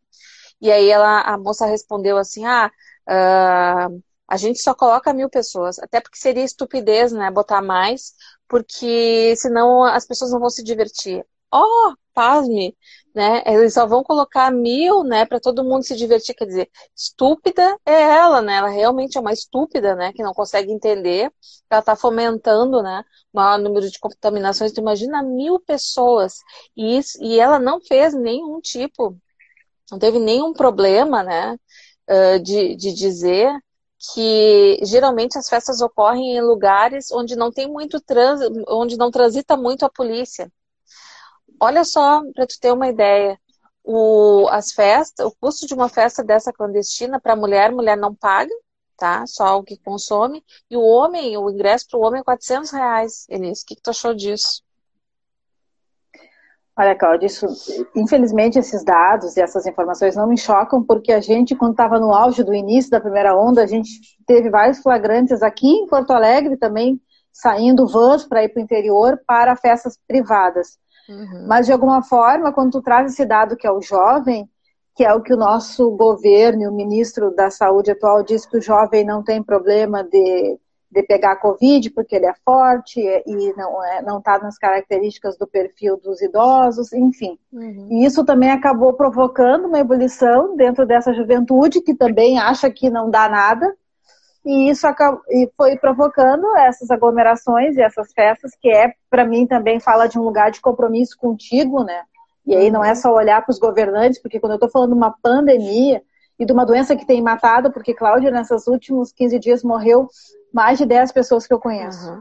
[0.61, 2.71] E aí ela, a moça respondeu assim, ah,
[3.09, 8.15] uh, a gente só coloca mil pessoas, até porque seria estupidez, né, botar mais,
[8.49, 11.25] porque senão as pessoas não vão se divertir.
[11.53, 12.77] Oh, pasme,
[13.15, 13.43] né?
[13.47, 16.35] Eles só vão colocar mil, né, para todo mundo se divertir.
[16.35, 18.57] Quer dizer, estúpida é ela, né?
[18.57, 21.31] Ela realmente é uma estúpida, né, que não consegue entender.
[21.71, 24.73] Ela está fomentando, né, o maior número de contaminações.
[24.73, 26.35] Tu imagina mil pessoas
[26.77, 29.17] e, isso, e ela não fez nenhum tipo
[29.91, 31.57] não teve nenhum problema, né,
[32.43, 33.53] de, de dizer
[34.15, 39.57] que geralmente as festas ocorrem em lugares onde não tem muito trânsito, onde não transita
[39.57, 40.51] muito a polícia.
[41.65, 43.39] Olha só, para tu ter uma ideia,
[43.85, 48.51] o, as festas, o custo de uma festa dessa clandestina para mulher, mulher não paga,
[48.97, 49.25] tá?
[49.29, 50.45] Só o que consome.
[50.69, 53.27] E o homem, o ingresso para o homem é 400 reais.
[53.29, 54.61] Elis, o que, que tu achou disso?
[56.77, 57.47] Olha, Cláudia, isso,
[57.95, 62.13] infelizmente esses dados e essas informações não me chocam, porque a gente, quando estava no
[62.13, 63.89] auge do início da primeira onda, a gente
[64.27, 67.01] teve vários flagrantes aqui em Porto Alegre também,
[67.33, 70.82] saindo vans para ir para o interior para festas privadas.
[71.09, 71.47] Uhum.
[71.47, 74.49] Mas, de alguma forma, quando tu traz esse dado que é o jovem,
[74.95, 78.59] que é o que o nosso governo e o ministro da Saúde atual diz que
[78.59, 80.59] o jovem não tem problema de
[80.93, 85.39] de pegar a Covid, porque ele é forte e não é, não está nas características
[85.39, 87.39] do perfil dos idosos, enfim.
[87.51, 87.89] Uhum.
[87.91, 93.11] E isso também acabou provocando uma ebulição dentro dessa juventude que também acha que não
[93.11, 93.75] dá nada.
[94.45, 94.87] E isso
[95.31, 100.19] e foi provocando essas aglomerações e essas festas, que é, para mim, também fala de
[100.19, 102.03] um lugar de compromisso contigo, né?
[102.45, 102.97] E aí não é uhum.
[102.97, 106.03] só olhar para os governantes, porque quando eu estou falando de uma pandemia,
[106.43, 110.09] e de uma doença que tem matado, porque Cláudia, nesses últimos 15 dias, morreu
[110.53, 112.11] mais de 10 pessoas que eu conheço.
[112.11, 112.21] Uhum.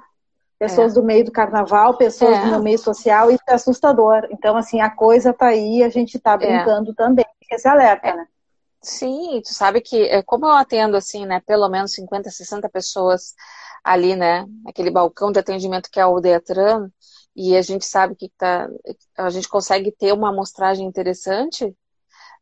[0.60, 0.96] Pessoas é.
[0.96, 2.42] do meio do carnaval, pessoas é.
[2.42, 4.28] do meu meio social, isso é assustador.
[4.30, 6.38] Então, assim, a coisa tá aí, a gente tá é.
[6.38, 6.94] brincando é.
[6.94, 8.16] também, esse alerta, é.
[8.16, 8.28] né?
[8.84, 13.34] Sim, tu sabe que, é, como eu atendo, assim, né, pelo menos 50, 60 pessoas
[13.84, 16.90] ali, né, aquele balcão de atendimento que é o Detran,
[17.36, 18.68] e a gente sabe que tá,
[19.18, 21.76] a gente consegue ter uma amostragem interessante,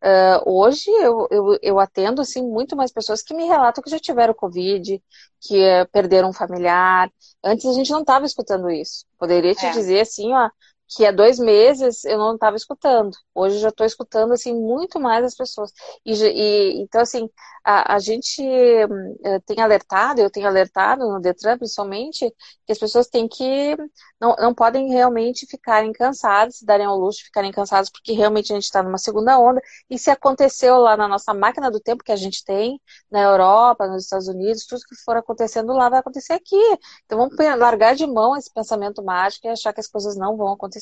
[0.02, 4.00] Uh, hoje eu, eu, eu, atendo assim muito mais pessoas que me relatam que já
[4.00, 5.04] tiveram Covid,
[5.42, 7.12] que uh, perderam um familiar.
[7.44, 9.06] Antes a gente não estava escutando isso.
[9.18, 9.72] Poderia te é.
[9.72, 10.50] dizer assim, ó,
[10.90, 13.16] que há dois meses eu não estava escutando.
[13.34, 15.72] Hoje eu já estou escutando assim muito mais as pessoas.
[16.06, 17.30] E, e então assim
[17.64, 22.34] a, a gente uh, tem alertado, eu tenho alertado no Detran principalmente
[22.66, 23.76] que as pessoas têm que
[24.20, 28.52] não, não podem realmente ficarem cansadas, se darem ao luxo de ficarem cansadas, porque realmente
[28.52, 29.62] a gente está numa segunda onda.
[29.90, 33.88] E se aconteceu lá na nossa máquina do tempo que a gente tem na Europa,
[33.88, 36.58] nos Estados Unidos, tudo que for acontecendo lá vai acontecer aqui.
[37.06, 40.52] Então vamos largar de mão esse pensamento mágico e achar que as coisas não vão
[40.52, 40.79] acontecer,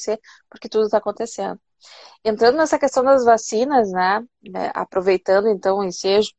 [0.50, 1.60] porque tudo está acontecendo.
[2.24, 6.32] Entrando nessa questão das vacinas, né, né aproveitando então o ensejo,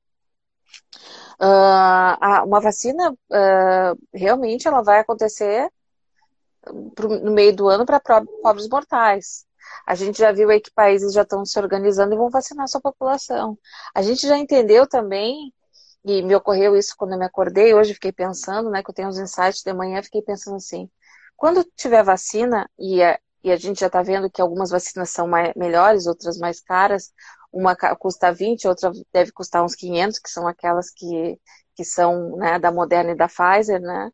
[1.40, 5.70] uh, uma vacina uh, realmente ela vai acontecer
[6.72, 8.00] no meio do ano para
[8.42, 9.46] pobres mortais.
[9.86, 12.80] A gente já viu aí que países já estão se organizando e vão vacinar sua
[12.80, 13.58] população.
[13.94, 15.52] A gente já entendeu também,
[16.04, 19.08] e me ocorreu isso quando eu me acordei, hoje fiquei pensando, né, que eu tenho
[19.08, 20.88] uns insights de manhã, fiquei pensando assim,
[21.36, 25.26] quando tiver vacina, e a, e a gente já está vendo que algumas vacinas são
[25.28, 27.12] mais, melhores, outras mais caras,
[27.52, 31.38] uma custa 20, outra deve custar uns 500, que são aquelas que,
[31.76, 34.10] que são né, da Moderna e da Pfizer, né?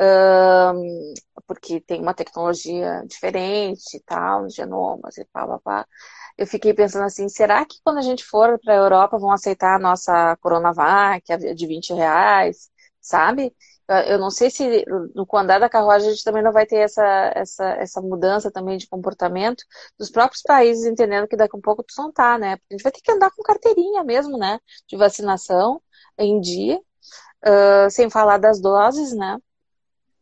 [0.00, 1.12] Um,
[1.46, 5.86] porque tem uma tecnologia diferente e tal, genomas e pá, pá, pá.
[6.36, 9.74] Eu fiquei pensando assim, será que quando a gente for para a Europa vão aceitar
[9.76, 13.52] a nossa Coronavac, de 20 reais, sabe?
[14.06, 17.32] Eu não sei se no andar da carruagem a gente também não vai ter essa,
[17.34, 19.64] essa, essa mudança também de comportamento
[19.98, 22.58] dos próprios países entendendo que daqui a um pouco tu não tá, né?
[22.70, 24.58] A gente vai ter que andar com carteirinha mesmo, né?
[24.86, 25.80] De vacinação
[26.18, 26.78] em dia,
[27.46, 29.38] uh, sem falar das doses, né?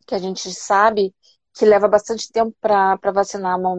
[0.07, 1.13] Que a gente sabe
[1.53, 3.75] que leva bastante tempo para vacinar uma,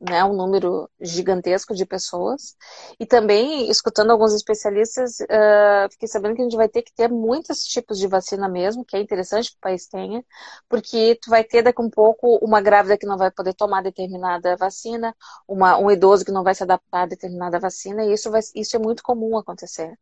[0.00, 2.54] né, um número gigantesco de pessoas.
[3.00, 7.08] E também, escutando alguns especialistas, uh, fiquei sabendo que a gente vai ter que ter
[7.10, 10.24] muitos tipos de vacina mesmo, que é interessante que o país tenha,
[10.68, 14.56] porque tu vai ter daqui um pouco uma grávida que não vai poder tomar determinada
[14.56, 15.14] vacina,
[15.48, 18.76] uma, um idoso que não vai se adaptar a determinada vacina, e isso, vai, isso
[18.76, 19.98] é muito comum acontecer.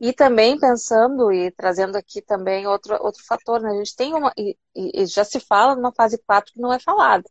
[0.00, 4.32] E também pensando e trazendo aqui também outro, outro fator, né, a gente tem uma,
[4.36, 7.24] e, e já se fala numa fase 4 que não é falada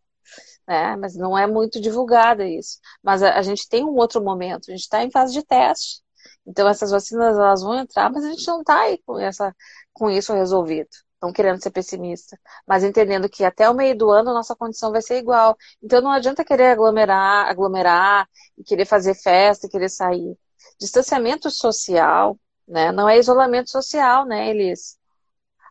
[0.68, 0.96] né?
[0.98, 2.80] Mas não é muito divulgada isso.
[3.02, 6.02] Mas a, a gente tem um outro momento, a gente está em fase de teste.
[6.46, 9.56] Então essas vacinas elas vão entrar, mas a gente não está aí com, essa,
[9.94, 10.90] com isso resolvido.
[11.22, 15.02] Não querendo ser pessimista, mas entendendo que até o meio do ano nossa condição vai
[15.02, 15.58] ser igual.
[15.82, 20.38] Então não adianta querer aglomerar, aglomerar e querer fazer festa e querer sair.
[20.80, 22.38] Distanciamento social,
[22.68, 22.92] né?
[22.92, 24.98] Não é isolamento social, né, Elis?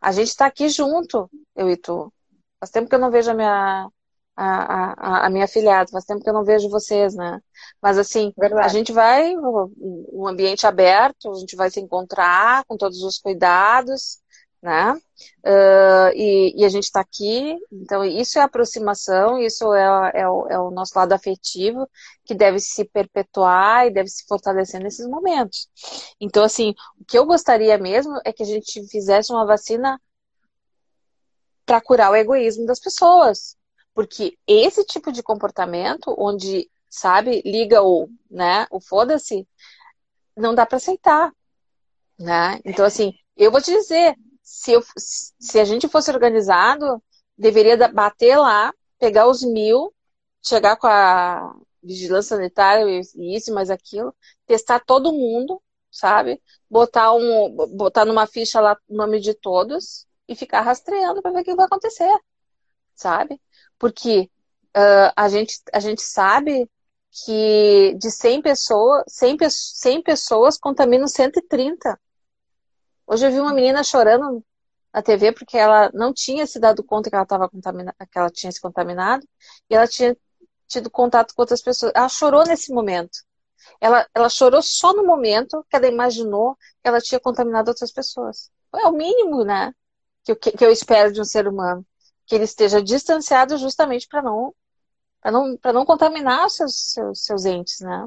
[0.03, 2.13] A gente está aqui junto, eu e tu.
[2.59, 3.89] Faz tempo que eu não vejo a minha,
[4.37, 5.91] a, a, a, minha afilhada.
[5.91, 7.41] Faz tempo que eu não vejo vocês, né?
[7.81, 8.67] Mas assim, Verdade.
[8.67, 14.21] a gente vai, um ambiente aberto, a gente vai se encontrar com todos os cuidados,
[14.63, 14.93] né?
[15.45, 20.47] Uh, e, e, a gente está aqui, então isso é aproximação, isso é, é, o,
[20.49, 21.89] é o nosso lado afetivo
[22.25, 25.69] que deve se perpetuar e deve se fortalecer nesses momentos.
[26.21, 30.01] Então, assim, o que eu gostaria mesmo é que a gente fizesse uma vacina
[31.65, 33.57] para curar o egoísmo das pessoas,
[33.97, 39.49] porque esse tipo de comportamento, onde, sabe, liga o, né, o foda-se,
[40.37, 41.33] não dá para aceitar,
[42.19, 42.61] né?
[42.63, 47.03] Então, assim, eu vou te dizer, se, eu, se a gente fosse organizado,
[47.39, 49.95] deveria bater lá, pegar os mil,
[50.45, 54.15] chegar com a vigilância sanitária e isso, mas aquilo,
[54.47, 56.43] testar todo mundo, sabe?
[56.69, 61.41] Botar, um, botar numa ficha lá o nome de todos e ficar rastreando para ver
[61.41, 62.13] o que vai acontecer,
[62.95, 63.41] sabe?
[63.79, 64.31] Porque
[64.77, 66.69] uh, a, gente, a gente sabe
[67.25, 71.99] que de 100 pessoas, 100, 100 pessoas contaminam 130.
[73.07, 74.45] Hoje eu vi uma menina chorando
[74.93, 78.53] na TV porque ela não tinha se dado conta que ela contaminada, que ela tinha
[78.53, 79.27] se contaminado
[79.71, 80.17] e ela tinha
[80.67, 81.93] tido contato com outras pessoas.
[81.95, 83.19] Ela chorou nesse momento.
[83.81, 88.51] Ela, ela chorou só no momento que ela imaginou que ela tinha contaminado outras pessoas.
[88.75, 89.73] É o mínimo, né?
[90.25, 91.87] Que eu, que eu espero de um ser humano
[92.27, 94.53] que ele esteja distanciado justamente para não
[95.21, 98.07] para não, não contaminar seus, seus, seus entes, né?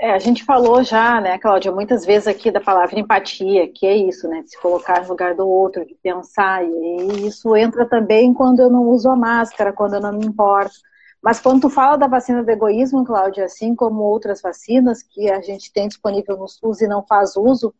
[0.00, 3.96] É, a gente falou já, né, Cláudia, muitas vezes aqui da palavra empatia, que é
[3.96, 8.34] isso, né, de se colocar no lugar do outro, de pensar, e isso entra também
[8.34, 10.74] quando eu não uso a máscara, quando eu não me importo.
[11.22, 15.40] Mas quando tu fala da vacina do egoísmo, Cláudia, assim como outras vacinas que a
[15.40, 17.74] gente tem disponível no SUS e não faz uso,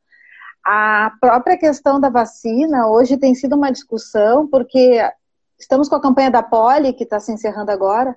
[0.64, 5.00] a própria questão da vacina hoje tem sido uma discussão, porque
[5.58, 8.16] estamos com a campanha da Poli, que está se encerrando agora,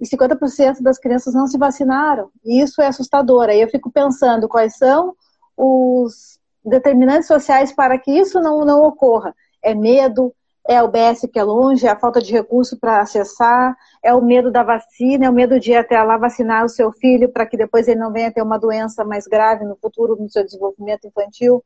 [0.00, 2.30] e 50% das crianças não se vacinaram.
[2.44, 3.48] E isso é assustador.
[3.48, 5.14] Aí eu fico pensando quais são
[5.56, 9.34] os determinantes sociais para que isso não, não ocorra.
[9.62, 10.34] É medo,
[10.66, 14.22] é o BS que é longe, é a falta de recurso para acessar, é o
[14.22, 17.46] medo da vacina, é o medo de ir até lá vacinar o seu filho para
[17.46, 21.06] que depois ele não venha ter uma doença mais grave no futuro, no seu desenvolvimento
[21.06, 21.62] infantil.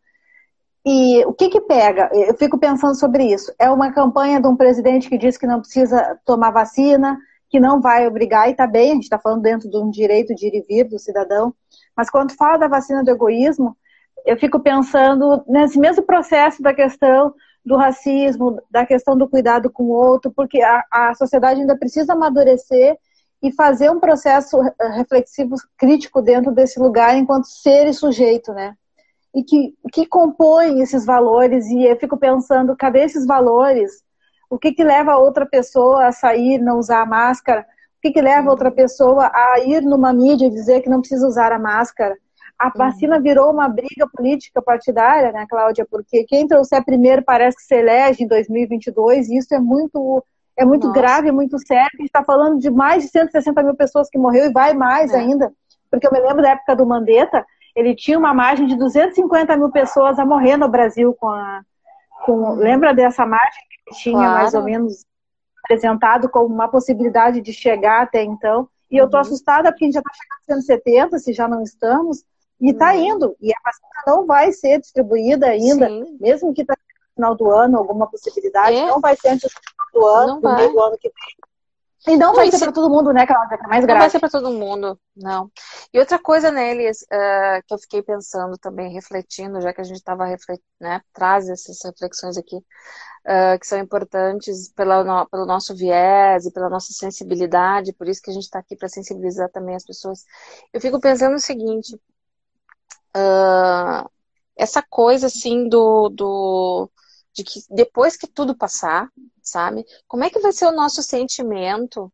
[0.89, 2.09] E o que que pega?
[2.13, 3.53] Eu fico pensando sobre isso.
[3.59, 7.19] É uma campanha de um presidente que diz que não precisa tomar vacina,
[7.49, 10.33] que não vai obrigar, e está bem, a gente está falando dentro de um direito
[10.33, 11.53] de ir e vir do cidadão,
[11.97, 13.77] mas quando fala da vacina do egoísmo,
[14.25, 17.35] eu fico pensando nesse mesmo processo da questão
[17.65, 22.13] do racismo, da questão do cuidado com o outro, porque a, a sociedade ainda precisa
[22.13, 22.97] amadurecer
[23.43, 24.61] e fazer um processo
[24.95, 28.77] reflexivo crítico dentro desse lugar enquanto ser e sujeito, né?
[29.37, 34.03] E que, que compõem esses valores, e eu fico pensando, cadê esses valores?
[34.49, 37.61] O que, que leva a outra pessoa a sair, não usar a máscara?
[37.61, 41.29] O que, que leva outra pessoa a ir numa mídia e dizer que não precisa
[41.29, 42.17] usar a máscara?
[42.59, 45.87] A vacina virou uma briga política partidária, né, Cláudia?
[45.91, 50.25] Porque quem trouxer primeiro parece que se elege em 2022, e isso é muito,
[50.57, 51.91] é muito grave, é muito sério.
[51.93, 55.13] A gente está falando de mais de 160 mil pessoas que morreu e vai mais
[55.13, 55.19] é.
[55.19, 55.53] ainda.
[55.91, 57.45] Porque eu me lembro da época do Mandetta,
[57.77, 61.63] ele tinha uma margem de 250 mil pessoas a morrer no Brasil com a.
[62.25, 64.35] Com, lembra dessa margem que ele tinha claro.
[64.35, 65.05] mais ou menos
[65.63, 68.67] apresentado como uma possibilidade de chegar até então?
[68.91, 69.05] E uhum.
[69.05, 69.21] eu tô uhum.
[69.21, 72.25] assustada porque a gente já está chegando a 170, se já não estamos.
[72.59, 73.05] E está uhum.
[73.05, 73.37] indo.
[73.39, 76.17] E a vacina não vai ser distribuída ainda, Sim.
[76.19, 78.87] mesmo que está no final do ano, alguma possibilidade, é.
[78.87, 81.46] não vai ser antes do final do ano, não do meio do ano que vem.
[82.07, 83.57] E não, não vai ser para todo mundo, né, Cláudia?
[83.57, 83.95] É mais grave.
[83.95, 85.51] Não vai ser para todo mundo, não.
[85.93, 89.85] E outra coisa, né, Elias, uh, que eu fiquei pensando também, refletindo, já que a
[89.85, 95.47] gente estava refletindo, né, traz essas reflexões aqui, uh, que são importantes pela no, pelo
[95.47, 99.51] nosso viés e pela nossa sensibilidade, por isso que a gente está aqui para sensibilizar
[99.51, 100.25] também as pessoas.
[100.73, 101.97] Eu fico pensando o seguinte,
[103.17, 104.09] uh,
[104.57, 106.91] essa coisa assim do, do
[107.37, 109.11] de que depois que tudo passar,
[109.43, 109.85] sabe?
[110.09, 112.11] Como é que vai ser o nosso sentimento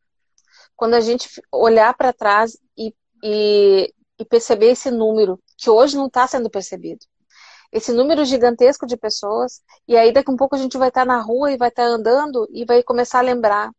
[0.74, 2.92] quando a gente olhar para trás e,
[3.22, 7.06] e, e, perceber esse número que hoje não está sendo percebido?
[7.70, 11.02] Esse número gigantesco de pessoas, e aí daqui a um pouco a gente vai estar
[11.02, 13.70] tá na rua e vai estar tá andando e vai começar a lembrar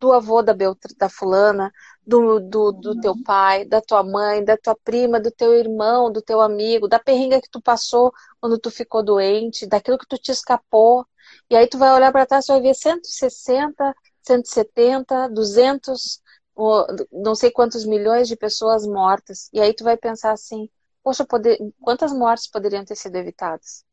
[0.00, 1.72] do avô da, Beltra, da fulana,
[2.06, 6.22] do, do, do teu pai, da tua mãe, da tua prima, do teu irmão, do
[6.22, 10.30] teu amigo, da perringa que tu passou quando tu ficou doente, daquilo que tu te
[10.30, 11.06] escapou.
[11.50, 16.22] E aí tu vai olhar para trás e vai ver 160, 170, 200,
[17.12, 19.48] não sei quantos milhões de pessoas mortas.
[19.52, 20.68] E aí tu vai pensar assim,
[21.02, 23.84] poxa, poder, quantas mortes poderiam ter sido evitadas?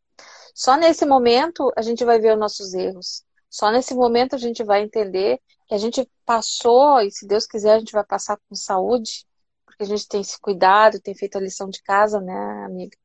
[0.54, 3.24] Só nesse momento a gente vai ver os nossos erros.
[3.50, 7.76] Só nesse momento a gente vai entender que a gente passou, e se Deus quiser,
[7.76, 9.26] a gente vai passar com saúde,
[9.66, 12.98] porque a gente tem se cuidado, tem feito a lição de casa, né, amiga?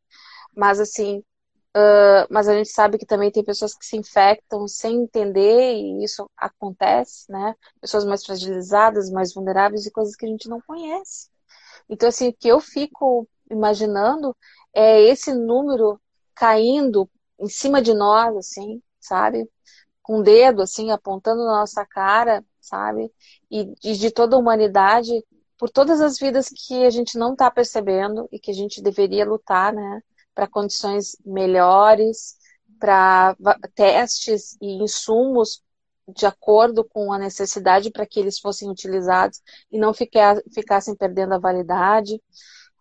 [0.56, 1.18] Mas assim,
[1.76, 6.04] uh, mas a gente sabe que também tem pessoas que se infectam sem entender, e
[6.04, 7.54] isso acontece, né?
[7.80, 11.28] Pessoas mais fragilizadas, mais vulneráveis e coisas que a gente não conhece.
[11.88, 14.36] Então, assim, o que eu fico imaginando
[14.74, 16.00] é esse número
[16.34, 19.48] caindo em cima de nós, assim, sabe?
[20.02, 23.12] Com o dedo, assim, apontando na nossa cara, sabe?
[23.50, 25.10] E, de toda a humanidade,
[25.58, 29.26] por todas as vidas que a gente não está percebendo e que a gente deveria
[29.26, 30.00] lutar, né?
[30.34, 32.36] Para condições melhores,
[32.78, 33.36] para
[33.74, 35.62] testes e insumos
[36.08, 39.40] de acordo com a necessidade para que eles fossem utilizados
[39.70, 42.20] e não ficassem perdendo a validade,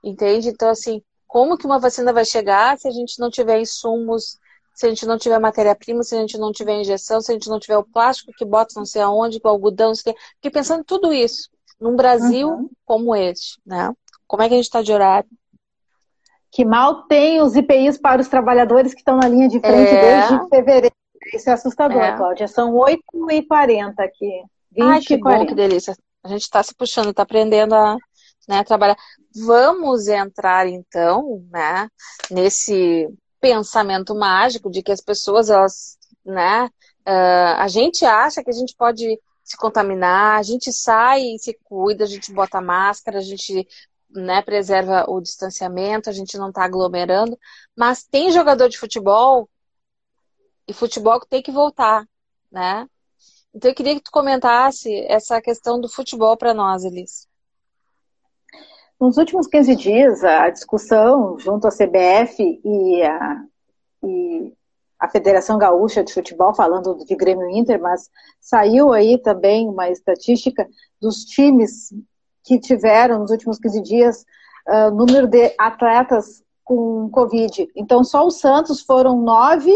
[0.04, 0.50] entende?
[0.50, 4.40] Então, assim, como que uma vacina vai chegar se a gente não tiver insumos
[4.80, 7.50] se a gente não tiver matéria-prima, se a gente não tiver injeção, se a gente
[7.50, 10.80] não tiver o plástico que bota não sei aonde, com o algodão, sei Fiquei pensando
[10.80, 11.50] em tudo isso,
[11.82, 12.70] num Brasil uhum.
[12.86, 13.94] como este, né?
[14.26, 15.30] Como é que a gente está de horário?
[16.50, 20.02] Que mal tem os IPIs para os trabalhadores que estão na linha de frente é...
[20.02, 20.96] desde fevereiro.
[21.34, 22.16] Isso é assustador, é.
[22.16, 22.48] Cláudia.
[22.48, 24.44] São 8h40 aqui.
[24.72, 25.94] 20 Ai, que bom, que delícia.
[26.24, 27.98] A gente está se puxando, está aprendendo a
[28.48, 28.96] né, trabalhar.
[29.46, 31.90] Vamos entrar, então, né,
[32.32, 33.10] nesse
[33.40, 36.66] pensamento mágico de que as pessoas, elas, né,
[37.08, 41.58] uh, a gente acha que a gente pode se contaminar, a gente sai e se
[41.64, 43.68] cuida, a gente bota máscara, a gente
[44.10, 47.38] né, preserva o distanciamento, a gente não está aglomerando,
[47.76, 49.50] mas tem jogador de futebol
[50.68, 52.08] e futebol que tem que voltar,
[52.52, 52.88] né?
[53.54, 57.29] Então eu queria que tu comentasse essa questão do futebol para nós, Elis.
[59.00, 63.44] Nos últimos 15 dias, a discussão junto à CBF e a,
[64.04, 64.54] e
[65.00, 68.10] a Federação Gaúcha de Futebol, falando de Grêmio Inter, mas
[68.42, 70.68] saiu aí também uma estatística
[71.02, 71.94] dos times
[72.44, 74.26] que tiveram nos últimos 15 dias
[74.68, 77.70] uh, número de atletas com Covid.
[77.76, 79.72] Então, só o Santos foram nove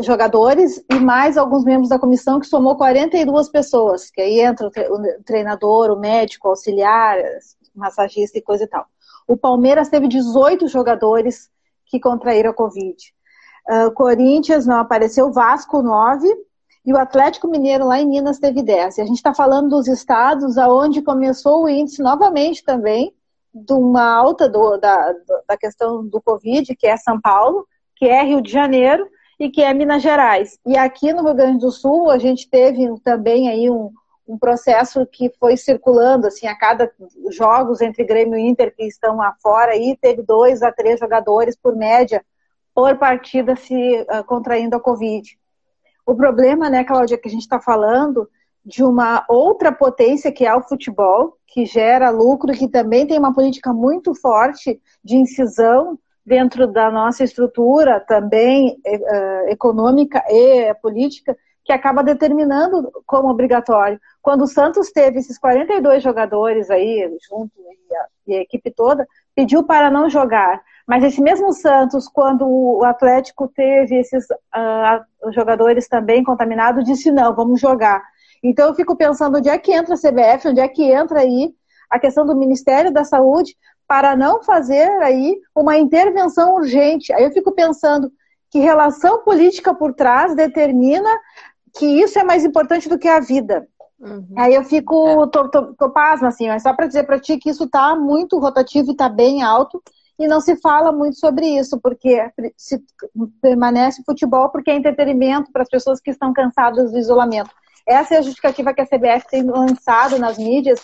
[0.00, 5.22] jogadores e mais alguns membros da comissão, que somou 42 pessoas, que aí entra o
[5.24, 7.16] treinador, o médico, o auxiliar,
[7.74, 8.86] massagista e coisa e tal.
[9.26, 11.50] O Palmeiras teve 18 jogadores
[11.86, 12.96] que contraíram a Covid.
[13.68, 16.26] Uh, Corinthians não apareceu, Vasco 9
[16.84, 18.98] e o Atlético Mineiro lá em Minas teve 10.
[18.98, 23.14] E a gente está falando dos estados aonde começou o índice novamente também
[23.54, 25.14] de uma alta do, da,
[25.48, 27.66] da questão do Covid, que é São Paulo,
[27.96, 29.08] que é Rio de Janeiro
[29.38, 30.58] e que é Minas Gerais.
[30.66, 33.90] E aqui no Rio Grande do Sul a gente teve também aí um,
[34.26, 36.90] um processo que foi circulando assim a cada
[37.30, 41.56] jogos entre Grêmio e Inter que estão lá fora aí teve dois a três jogadores
[41.56, 42.24] por média
[42.74, 45.38] por partida se uh, contraindo a Covid.
[46.04, 48.28] O problema, né, Cláudia, que a gente está falando
[48.64, 53.32] de uma outra potência que é o futebol, que gera lucro, que também tem uma
[53.32, 61.72] política muito forte de incisão dentro da nossa estrutura também uh, econômica e política, que
[61.72, 63.98] acaba determinando como obrigatório.
[64.20, 69.06] Quando o Santos teve esses 42 jogadores aí, junto, e a, e a equipe toda,
[69.34, 70.62] pediu para não jogar.
[70.86, 77.34] Mas esse mesmo Santos, quando o Atlético teve esses uh, jogadores também contaminados, disse não,
[77.34, 78.02] vamos jogar.
[78.42, 81.54] Então eu fico pensando onde é que entra a CBF, onde é que entra aí
[81.90, 83.56] a questão do Ministério da Saúde
[83.88, 87.12] para não fazer aí uma intervenção urgente.
[87.12, 88.12] Aí eu fico pensando
[88.50, 91.10] que relação política por trás determina
[91.76, 93.66] que isso é mais importante do que a vida.
[93.98, 94.26] Uhum.
[94.36, 95.26] Aí eu fico, é.
[95.28, 98.38] tô, tô, tô pasma, assim, mas só para dizer para ti que isso está muito
[98.38, 99.82] rotativo e está bem alto,
[100.18, 102.80] e não se fala muito sobre isso, porque se
[103.42, 107.50] permanece futebol porque é entretenimento para as pessoas que estão cansadas do isolamento.
[107.86, 110.80] Essa é a justificativa que a CBF tem lançado nas mídias,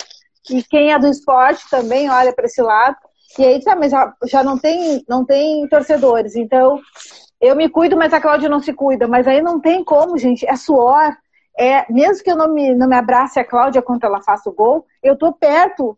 [0.49, 2.97] e quem é do esporte também olha para esse lado,
[3.39, 6.81] e aí, tá, mas já, já não, tem, não tem torcedores, então
[7.41, 10.47] eu me cuido, mas a Cláudia não se cuida, mas aí não tem como, gente,
[10.47, 11.17] é suor,
[11.59, 14.53] é, mesmo que eu não me, não me abrace a Cláudia quando ela faça o
[14.53, 15.97] gol, eu tô perto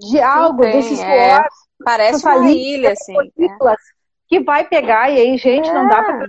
[0.00, 1.46] de algo, tem, desse suor, é.
[1.84, 3.16] Parece uma ilha, assim.
[3.16, 3.74] É.
[4.26, 5.72] Que vai pegar, e aí, gente, é.
[5.72, 6.28] não dá para pegar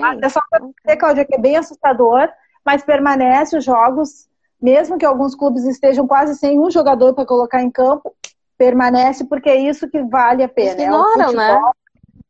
[0.00, 2.28] Mas é só para dizer, Cláudia, que é bem assustador,
[2.64, 4.28] mas permanece os jogos,
[4.60, 8.14] mesmo que alguns clubes estejam quase sem um jogador para colocar em campo,
[8.56, 10.80] permanece porque é isso que vale a pena.
[10.80, 11.60] Ignoram, é né?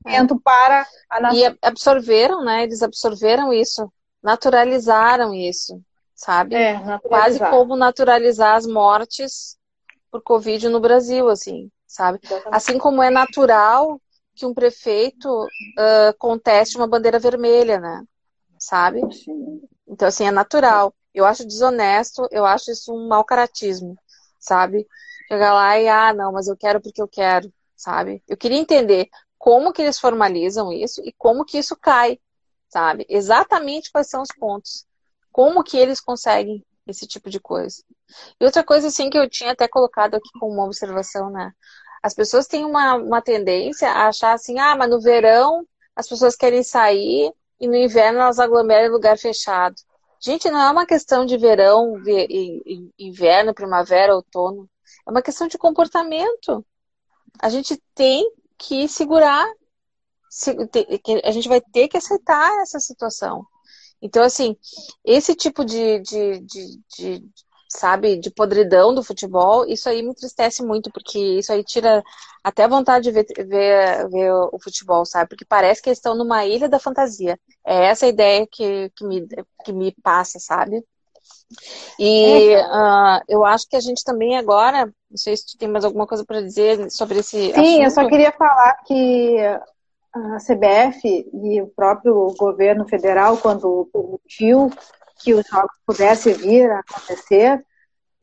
[0.04, 0.18] É.
[0.42, 1.38] para a nação.
[1.38, 2.64] E absorveram, né?
[2.64, 3.90] Eles absorveram isso,
[4.22, 5.80] naturalizaram isso,
[6.14, 6.54] sabe?
[6.54, 9.56] É, Quase como naturalizar as mortes
[10.10, 12.18] por Covid no Brasil, assim sabe?
[12.50, 14.00] Assim como é natural
[14.34, 18.02] que um prefeito uh, conteste uma bandeira vermelha, né?
[18.58, 19.00] Sabe?
[19.86, 20.94] Então, assim, é natural.
[21.12, 23.94] Eu acho desonesto, eu acho isso um mau caratismo,
[24.38, 24.86] sabe?
[25.28, 28.22] Chegar lá e, ah, não, mas eu quero porque eu quero, sabe?
[28.26, 29.10] Eu queria entender
[29.42, 32.16] como que eles formalizam isso e como que isso cai,
[32.68, 33.04] sabe?
[33.08, 34.86] Exatamente quais são os pontos.
[35.32, 37.82] Como que eles conseguem esse tipo de coisa.
[38.40, 41.50] E outra coisa, assim, que eu tinha até colocado aqui como uma observação, né?
[42.00, 45.66] As pessoas têm uma, uma tendência a achar assim, ah, mas no verão
[45.96, 49.74] as pessoas querem sair e no inverno elas aglomeram em lugar fechado.
[50.20, 51.96] Gente, não é uma questão de verão,
[52.96, 54.70] inverno, primavera, outono.
[55.04, 56.64] É uma questão de comportamento.
[57.40, 58.24] A gente tem
[58.68, 59.46] que segurar,
[61.24, 63.46] a gente vai ter que aceitar essa situação.
[64.02, 64.56] Então, assim,
[65.04, 67.24] esse tipo de, de, de, de
[67.70, 72.02] sabe, de podridão do futebol, isso aí me entristece muito, porque isso aí tira
[72.44, 75.28] até vontade de ver, ver, ver o futebol, sabe?
[75.30, 77.38] Porque parece que eles estão numa ilha da fantasia.
[77.66, 79.26] É essa a ideia que, que, me,
[79.64, 80.84] que me passa, sabe?
[81.98, 85.84] E uh, eu acho que a gente também agora, não sei se tu tem mais
[85.84, 87.82] alguma coisa para dizer sobre esse Sim, assunto.
[87.82, 89.36] eu só queria falar que
[90.14, 94.70] a CBF e o próprio governo federal, quando permitiu
[95.22, 97.64] que os jogos pudessem vir a acontecer,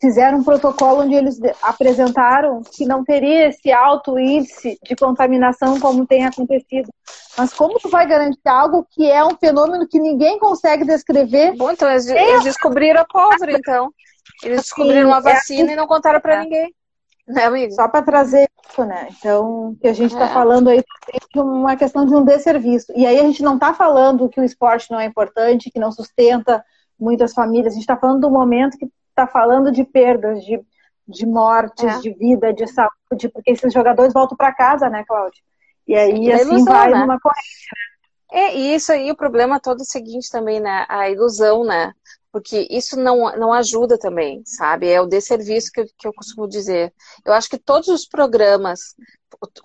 [0.01, 6.05] fizeram um protocolo onde eles apresentaram que não teria esse alto índice de contaminação como
[6.05, 6.89] tem acontecido.
[7.39, 11.55] Mas como tu vai garantir algo que é um fenômeno que ninguém consegue descrever?
[11.55, 13.93] Bom, então eles, eles descobriram a pólvora, então.
[14.43, 16.43] Eles descobriram uma vacina é, e não contaram para é.
[16.43, 16.75] ninguém.
[17.25, 17.71] Né, amigo?
[17.73, 19.07] Só para trazer isso, né?
[19.17, 20.33] Então, que a gente está é.
[20.33, 20.83] falando aí
[21.33, 22.91] de uma questão de um desserviço.
[22.93, 25.93] E aí a gente não está falando que o esporte não é importante, que não
[25.93, 26.61] sustenta
[26.99, 27.67] muitas famílias.
[27.67, 30.59] A gente está falando do momento que está falando de perdas, de,
[31.07, 31.99] de mortes, é.
[31.99, 35.41] de vida, de saúde, porque esses jogadores voltam para casa, né, Cláudia?
[35.89, 36.99] E aí, assim, ilusão, vai né?
[36.99, 37.67] numa corrente.
[38.31, 40.85] É, e isso aí, o problema todo é o seguinte também, né?
[40.87, 41.91] A ilusão, né?
[42.31, 44.87] Porque isso não, não ajuda também, sabe?
[44.87, 46.93] É o desserviço que, que eu costumo dizer.
[47.25, 48.93] Eu acho que todos os programas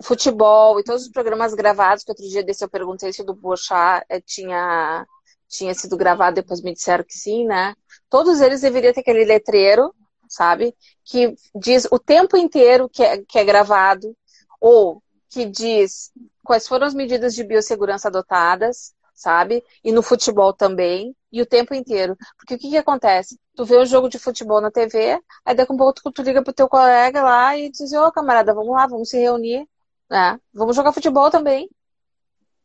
[0.01, 3.35] futebol e todos os programas gravados, que outro dia desse eu perguntei se o do
[3.35, 5.05] Bochá eh, tinha,
[5.47, 7.75] tinha sido gravado, depois me disseram que sim, né?
[8.09, 9.93] Todos eles deveriam ter aquele letreiro,
[10.27, 10.75] sabe?
[11.03, 14.15] Que diz o tempo inteiro que é, que é gravado,
[14.59, 16.11] ou que diz
[16.43, 19.63] quais foram as medidas de biossegurança adotadas, sabe?
[19.83, 22.17] E no futebol também, e o tempo inteiro.
[22.37, 23.39] Porque o que, que acontece?
[23.55, 26.43] Tu vê o jogo de futebol na TV, aí daqui a um pouco tu liga
[26.43, 29.67] pro teu colega lá e diz, ô camarada, vamos lá, vamos se reunir,
[30.09, 30.39] né?
[30.53, 31.69] Vamos jogar futebol também.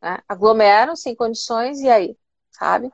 [0.03, 0.19] Né?
[0.29, 2.17] Aglomeram sem condições, e aí?
[2.53, 2.93] Sabe?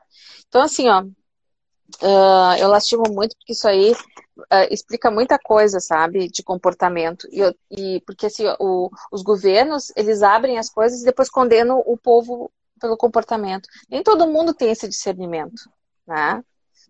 [0.48, 3.94] Então, assim, ó, uh, eu lastimo muito porque isso aí
[4.38, 7.28] uh, explica muita coisa, sabe, de comportamento.
[7.30, 11.96] E, e porque assim, o, os governos, eles abrem as coisas e depois condenam o
[11.96, 13.68] povo pelo comportamento.
[13.88, 15.70] Nem todo mundo tem esse discernimento,
[16.06, 16.42] né?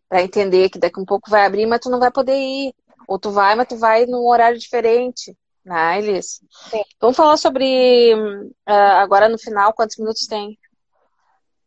[0.09, 2.75] Para entender que daqui a um pouco vai abrir, mas tu não vai poder ir.
[3.09, 6.41] Ou tu vai, mas tu vai num horário diferente, né, Elis?
[6.71, 6.83] Sim.
[7.01, 10.59] Vamos falar sobre, uh, agora no final, quantos minutos tem?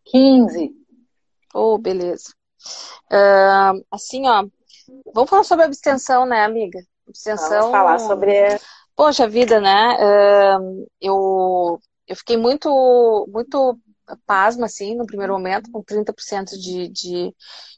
[0.05, 0.71] 15.
[1.53, 2.33] Oh, beleza.
[3.09, 4.45] Uh, assim, ó,
[5.13, 6.79] vamos falar sobre abstenção, né, amiga?
[7.07, 7.49] Abstenção.
[7.49, 8.31] Vamos falar sobre.
[8.95, 9.97] Poxa vida, né?
[10.99, 13.79] Eu, eu fiquei muito, muito
[14.25, 17.35] pasma, assim, no primeiro momento, com 30% de, de,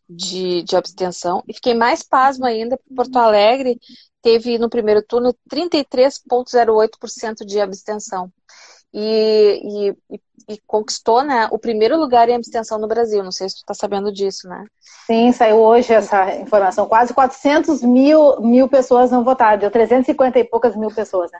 [0.10, 1.44] de, de abstenção.
[1.48, 3.80] E fiquei mais pasma ainda, porque Porto Alegre
[4.22, 8.32] teve, no primeiro turno, 33,08% de abstenção.
[8.94, 10.20] E, e,
[10.50, 13.24] e, conquistou né, o primeiro lugar em abstenção no Brasil.
[13.24, 14.66] Não sei se tu está sabendo disso, né?
[15.06, 16.88] Sim, saiu hoje essa informação.
[16.88, 19.60] Quase 400 mil, mil pessoas não votaram.
[19.60, 21.40] Deu 350 e poucas mil pessoas, né?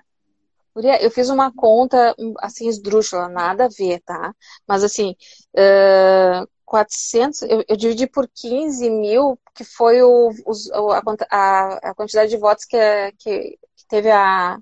[1.02, 4.34] Eu fiz uma conta, assim, esdrúxula, nada a ver, tá?
[4.66, 5.16] Mas, assim,
[5.54, 11.94] uh, 400, eu, eu, dividi por 15 mil, que foi o, os, a, a, a,
[11.94, 12.78] quantidade de votos que,
[13.20, 14.58] que, que teve a,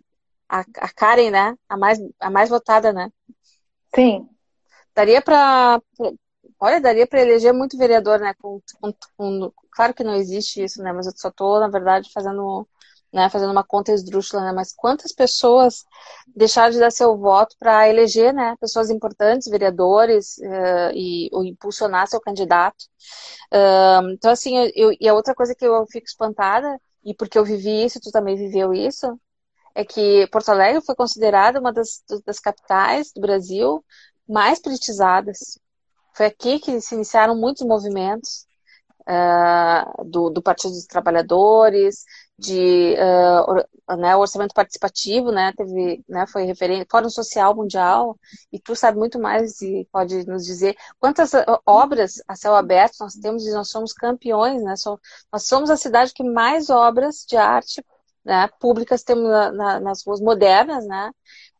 [0.49, 1.55] a, a, Karen, né?
[1.67, 3.11] A mais, a mais votada, né?
[3.93, 4.27] Sim.
[4.95, 5.81] Daria para
[6.61, 8.33] Olha, daria para eleger muito vereador, né?
[8.41, 10.91] Com, com, com, claro que não existe isso, né?
[10.91, 12.67] Mas eu só estou, na verdade, fazendo
[13.11, 15.83] né, fazendo uma conta esdrúxula, né, mas quantas pessoas
[16.27, 22.07] deixaram de dar seu voto para eleger, né, pessoas importantes, vereadores, uh, e ou impulsionar
[22.07, 22.85] seu candidato.
[23.51, 27.45] Uh, então, assim, eu, e a outra coisa que eu fico espantada, e porque eu
[27.45, 29.19] vivi isso, tu também viveu isso,
[29.79, 33.83] é que Porto Alegre foi considerada uma das, das capitais do Brasil
[34.27, 35.57] mais politizadas.
[36.13, 38.45] Foi aqui que se iniciaram muitos movimentos
[39.07, 42.03] uh, do, do Partido dos Trabalhadores,
[42.37, 48.19] de uh, né, o orçamento participativo, né, teve, né, foi referente, Fórum Social Mundial,
[48.51, 51.31] e tu sabe muito mais e pode nos dizer quantas
[51.65, 54.73] obras a céu aberto nós temos e nós somos campeões, né,
[55.31, 57.81] nós somos a cidade que mais obras de arte
[58.23, 61.11] né, públicas temos na, na, nas ruas modernas, né,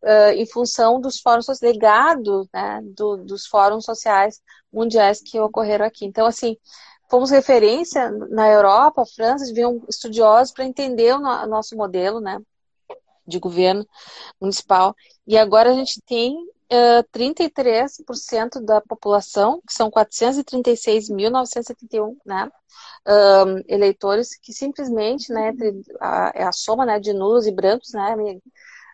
[0.04, 4.42] uh, em função dos fóruns sociais, legado né, do, dos fóruns sociais
[4.72, 6.06] mundiais que ocorreram aqui.
[6.06, 6.58] Então, assim,
[7.10, 12.40] fomos referência na Europa, França, vinham estudiosos para entender o, no, nosso modelo, né,
[13.26, 13.86] de governo
[14.40, 14.96] municipal.
[15.26, 16.36] E agora a gente tem
[16.72, 22.50] uh, 33% da população, que são 436.971, né,
[23.08, 27.94] uh, eleitores que simplesmente, né, entre a, é a soma, né, de nulos e brancos,
[27.94, 28.16] né,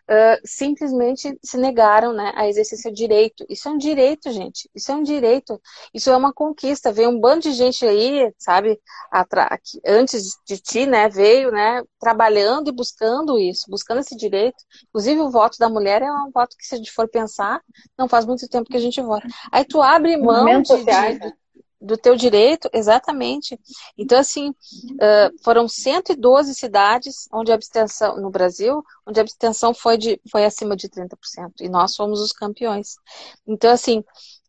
[0.08, 3.44] uh, simplesmente se negaram né, a exercer seu direito.
[3.48, 4.70] Isso é um direito, gente.
[4.74, 5.60] Isso é um direito.
[5.92, 6.92] Isso é uma conquista.
[6.92, 8.80] Veio um bando de gente aí, sabe,
[9.86, 14.56] antes de ti, né, veio, né, trabalhando e buscando isso, buscando esse direito.
[14.88, 17.60] Inclusive, o voto da mulher é um voto que, se a gente for pensar,
[17.98, 19.26] não faz muito tempo que a gente vota.
[19.50, 21.45] Aí tu abre mão de, de, de
[21.86, 23.58] do teu direito, exatamente.
[23.96, 24.54] Então, assim,
[25.42, 30.76] foram 112 cidades onde a abstenção, no Brasil, onde a abstenção foi, de, foi acima
[30.76, 31.60] de 30%.
[31.60, 32.96] E nós fomos os campeões.
[33.46, 34.02] Então, assim,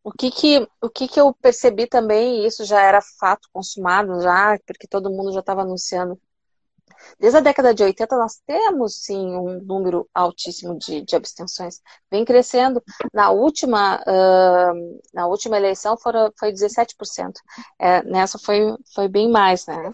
[0.04, 4.22] o que que, o que que eu percebi também, e isso já era fato consumado
[4.22, 6.20] já, porque todo mundo já estava anunciando
[7.20, 11.82] Desde a década de 80, nós temos, sim, um número altíssimo de, de abstenções.
[12.12, 12.82] Vem crescendo.
[13.14, 16.96] Na última, uh, na última eleição foram, foi 17%.
[17.80, 19.94] É, nessa foi, foi bem mais, né?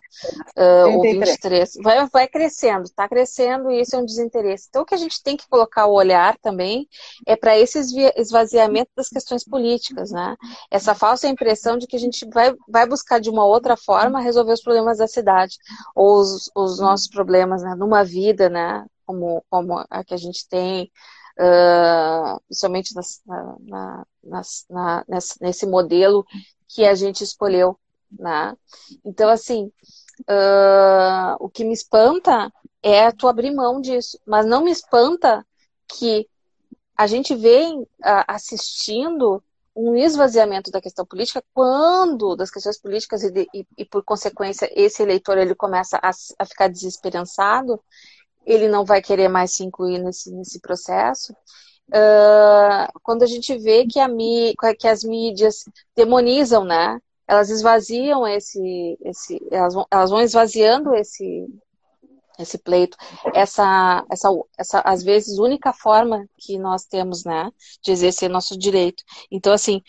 [0.57, 1.81] Uh, ou 23%.
[1.83, 4.67] Vai, vai crescendo, está crescendo e isso é um desinteresse.
[4.69, 6.87] Então, o que a gente tem que colocar o olhar também
[7.27, 7.79] é para esse
[8.15, 10.35] esvaziamento das questões políticas, né?
[10.71, 14.53] Essa falsa impressão de que a gente vai, vai buscar de uma outra forma resolver
[14.53, 15.57] os problemas da cidade,
[15.95, 20.47] ou os, os nossos problemas né, numa vida, né, como, como a que a gente
[20.47, 20.91] tem,
[21.39, 22.41] uh,
[24.23, 26.25] na, na, nesse, nesse modelo
[26.67, 27.77] que a gente escolheu.
[28.11, 28.55] Né?
[29.03, 29.71] Então, assim,
[30.21, 35.45] uh, o que me espanta é tu abrir mão disso, mas não me espanta
[35.87, 36.27] que
[36.95, 37.87] a gente vem uh,
[38.27, 39.43] assistindo
[39.75, 44.69] um esvaziamento da questão política quando das questões políticas e, de, e, e por consequência
[44.75, 47.81] esse eleitor ele começa a, a, ficar desesperançado
[48.45, 51.33] ele não vai querer mais se incluir nesse, nesse processo.
[51.89, 54.07] Uh, quando a gente vê que, a,
[54.77, 55.63] que as mídias
[55.95, 61.45] demonizam né elas esvaziam esse, esse elas, vão, elas vão esvaziando esse
[62.39, 62.97] esse pleito,
[63.33, 69.03] essa, essa, essa, às vezes, única forma que nós temos, né, de exercer nosso direito.
[69.31, 69.81] Então, assim,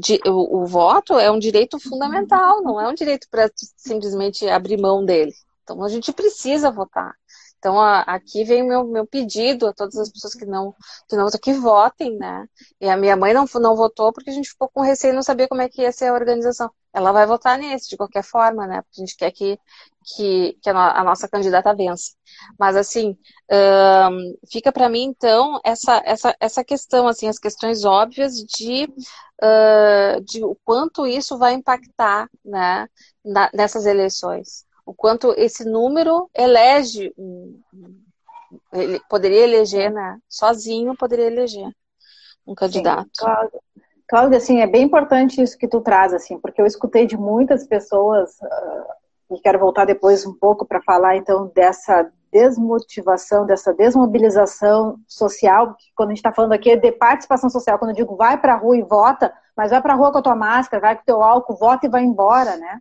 [0.00, 4.80] de, o, o, voto é um direito fundamental, não é um direito para simplesmente abrir
[4.80, 5.32] mão dele.
[5.64, 7.14] Então, a gente precisa votar.
[7.60, 10.74] Então, a, aqui vem o meu, meu pedido a todas as pessoas que não,
[11.06, 12.46] que não que votem, né?
[12.80, 15.46] E a minha mãe não, não votou porque a gente ficou com receio não sabia
[15.46, 16.70] como é que ia ser a organização.
[16.92, 18.80] Ela vai votar nesse, de qualquer forma, né?
[18.82, 19.58] Porque a gente quer que,
[20.16, 22.12] que, que a, nossa candidata vença.
[22.58, 23.16] Mas, assim,
[24.10, 28.84] um, fica para mim, então, essa, essa, essa questão, assim, as questões óbvias de,
[29.42, 32.88] uh, de o quanto isso vai impactar, né,
[33.22, 37.14] na, nessas eleições o quanto esse número elege,
[38.72, 40.18] ele poderia eleger, né?
[40.28, 41.70] Sozinho poderia eleger
[42.44, 43.04] um candidato.
[43.04, 43.60] Sim, Cláudia.
[44.08, 47.64] Cláudia, assim, é bem importante isso que tu traz, assim, porque eu escutei de muitas
[47.68, 54.98] pessoas, uh, e quero voltar depois um pouco para falar, então, dessa desmotivação, dessa desmobilização
[55.06, 58.16] social, que quando a gente está falando aqui é de participação social, quando eu digo
[58.16, 60.80] vai para a rua e vota, mas vai para a rua com a tua máscara,
[60.80, 62.80] vai com o teu álcool, vota e vai embora, né?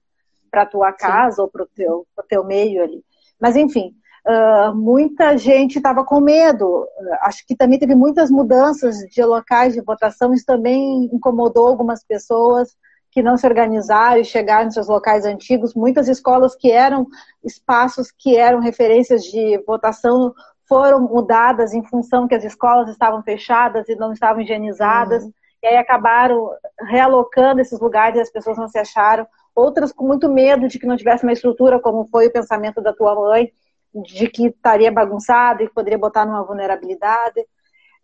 [0.49, 1.41] Para a tua casa Sim.
[1.41, 3.03] ou para o teu, teu meio ali.
[3.39, 3.93] Mas, enfim,
[4.27, 6.87] uh, muita gente estava com medo.
[7.21, 12.75] Acho que também teve muitas mudanças de locais de votação, isso também incomodou algumas pessoas
[13.11, 15.73] que não se organizaram e chegaram nos seus locais antigos.
[15.73, 17.07] Muitas escolas que eram
[17.43, 20.33] espaços que eram referências de votação
[20.67, 25.23] foram mudadas em função que as escolas estavam fechadas e não estavam higienizadas.
[25.23, 25.33] Uhum.
[25.63, 30.29] E aí acabaram realocando esses lugares e as pessoas não se acharam outras com muito
[30.29, 33.51] medo de que não tivesse uma estrutura, como foi o pensamento da tua mãe,
[33.93, 37.43] de que estaria bagunçado e que poderia botar numa vulnerabilidade.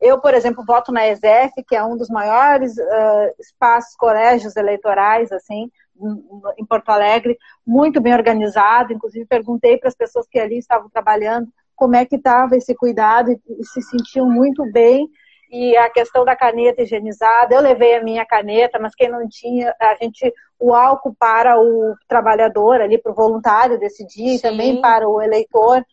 [0.02, 5.32] Eu, por exemplo, voto na ESEF, que é um dos maiores uh, espaços, colégios eleitorais,
[5.32, 5.72] assim,
[6.58, 8.91] em Porto Alegre, muito bem organizado.
[8.91, 13.32] Inclusive, perguntei para as pessoas que ali estavam trabalhando como é que estava esse cuidado
[13.32, 15.10] e, e se sentiam muito bem
[15.52, 19.74] e a questão da caneta higienizada, eu levei a minha caneta, mas quem não tinha,
[19.80, 24.36] a gente, o álcool para o trabalhador ali, para o voluntário decidir, Sim.
[24.36, 25.84] e também para o eleitor,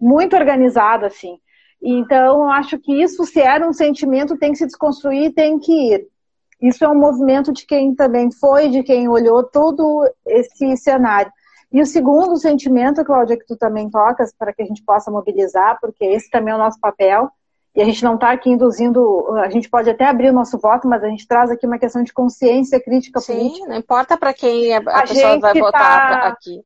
[0.00, 1.38] muito organizado assim.
[1.82, 5.72] Então, eu acho que isso, se era um sentimento, tem que se desconstruir, tem que
[5.72, 6.06] ir.
[6.60, 11.32] Isso é um movimento de quem também foi, de quem olhou todo esse cenário.
[11.72, 15.78] E o segundo sentimento, Cláudia, que tu também tocas, para que a gente possa mobilizar,
[15.80, 17.30] porque esse também é o nosso papel,
[17.74, 20.86] e a gente não está aqui induzindo, a gente pode até abrir o nosso voto,
[20.86, 23.68] mas a gente traz aqui uma questão de consciência crítica Sim, política.
[23.68, 26.28] Não importa para quem a, a pessoa vai votar tá...
[26.28, 26.60] aqui.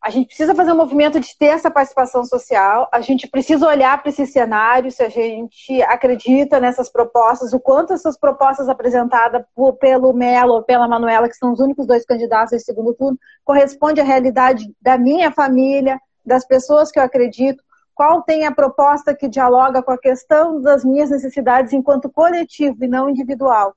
[0.00, 4.00] A gente precisa fazer um movimento de ter essa participação social, a gente precisa olhar
[4.00, 9.72] para esse cenário, se a gente acredita nessas propostas, o quanto essas propostas apresentadas por,
[9.74, 14.00] pelo Melo ou pela Manuela, que são os únicos dois candidatos esse segundo turno, corresponde
[14.00, 17.62] à realidade da minha família, das pessoas que eu acredito,
[17.98, 22.86] qual tem a proposta que dialoga com a questão das minhas necessidades enquanto coletivo e
[22.86, 23.74] não individual.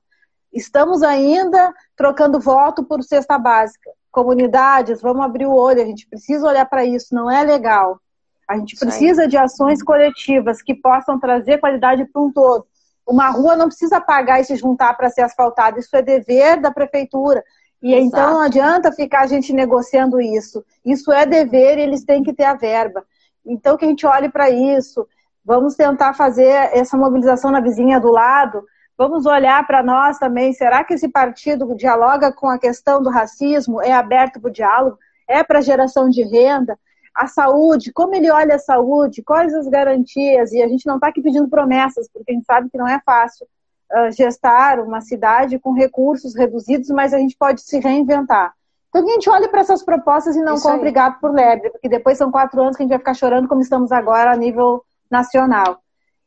[0.52, 3.90] Estamos ainda trocando voto por cesta básica.
[4.12, 7.98] Comunidades, vamos abrir o olho, a gente precisa olhar para isso, não é legal.
[8.46, 12.64] A gente precisa de ações coletivas que possam trazer qualidade para um todo.
[13.04, 16.70] Uma rua não precisa pagar e se juntar para ser asfaltada, isso é dever da
[16.70, 17.42] prefeitura.
[17.82, 18.06] E Exato.
[18.06, 20.64] então não adianta ficar a gente negociando isso.
[20.84, 23.04] Isso é dever e eles têm que ter a verba.
[23.44, 25.06] Então, que a gente olhe para isso.
[25.44, 28.64] Vamos tentar fazer essa mobilização na vizinha do lado.
[28.96, 30.52] Vamos olhar para nós também.
[30.52, 33.82] Será que esse partido dialoga com a questão do racismo?
[33.82, 34.98] É aberto para o diálogo?
[35.26, 36.78] É para geração de renda?
[37.14, 39.22] A saúde, como ele olha a saúde?
[39.22, 40.52] Quais as garantias?
[40.52, 43.00] E a gente não está aqui pedindo promessas, porque a gente sabe que não é
[43.04, 43.46] fácil
[43.92, 48.54] uh, gestar uma cidade com recursos reduzidos, mas a gente pode se reinventar.
[48.92, 50.92] Então que a gente olhe para essas propostas e não Isso compre aí.
[50.92, 53.62] gato por lebre, porque depois são quatro anos que a gente vai ficar chorando como
[53.62, 55.80] estamos agora a nível nacional.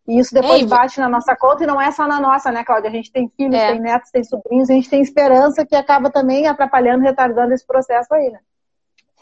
[0.07, 2.63] E isso depois Ei, bate na nossa conta e não é só na nossa, né,
[2.63, 2.89] Cláudia?
[2.89, 3.71] A gente tem filhos, é.
[3.71, 8.11] tem netos, tem sobrinhos, a gente tem esperança que acaba também atrapalhando, retardando esse processo
[8.15, 8.39] aí, né?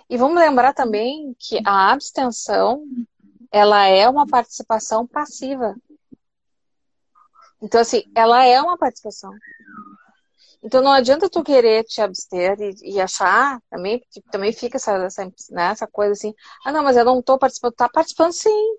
[0.10, 2.84] E vamos lembrar também que a abstenção,
[3.52, 5.76] ela é uma participação passiva.
[7.62, 9.32] Então, assim, ela é uma participação.
[10.64, 14.94] Então não adianta tu querer te abster e, e achar também, porque também fica essa,
[15.06, 16.34] essa, né, essa coisa assim,
[16.66, 18.78] ah não, mas eu não estou participando, está participando sim.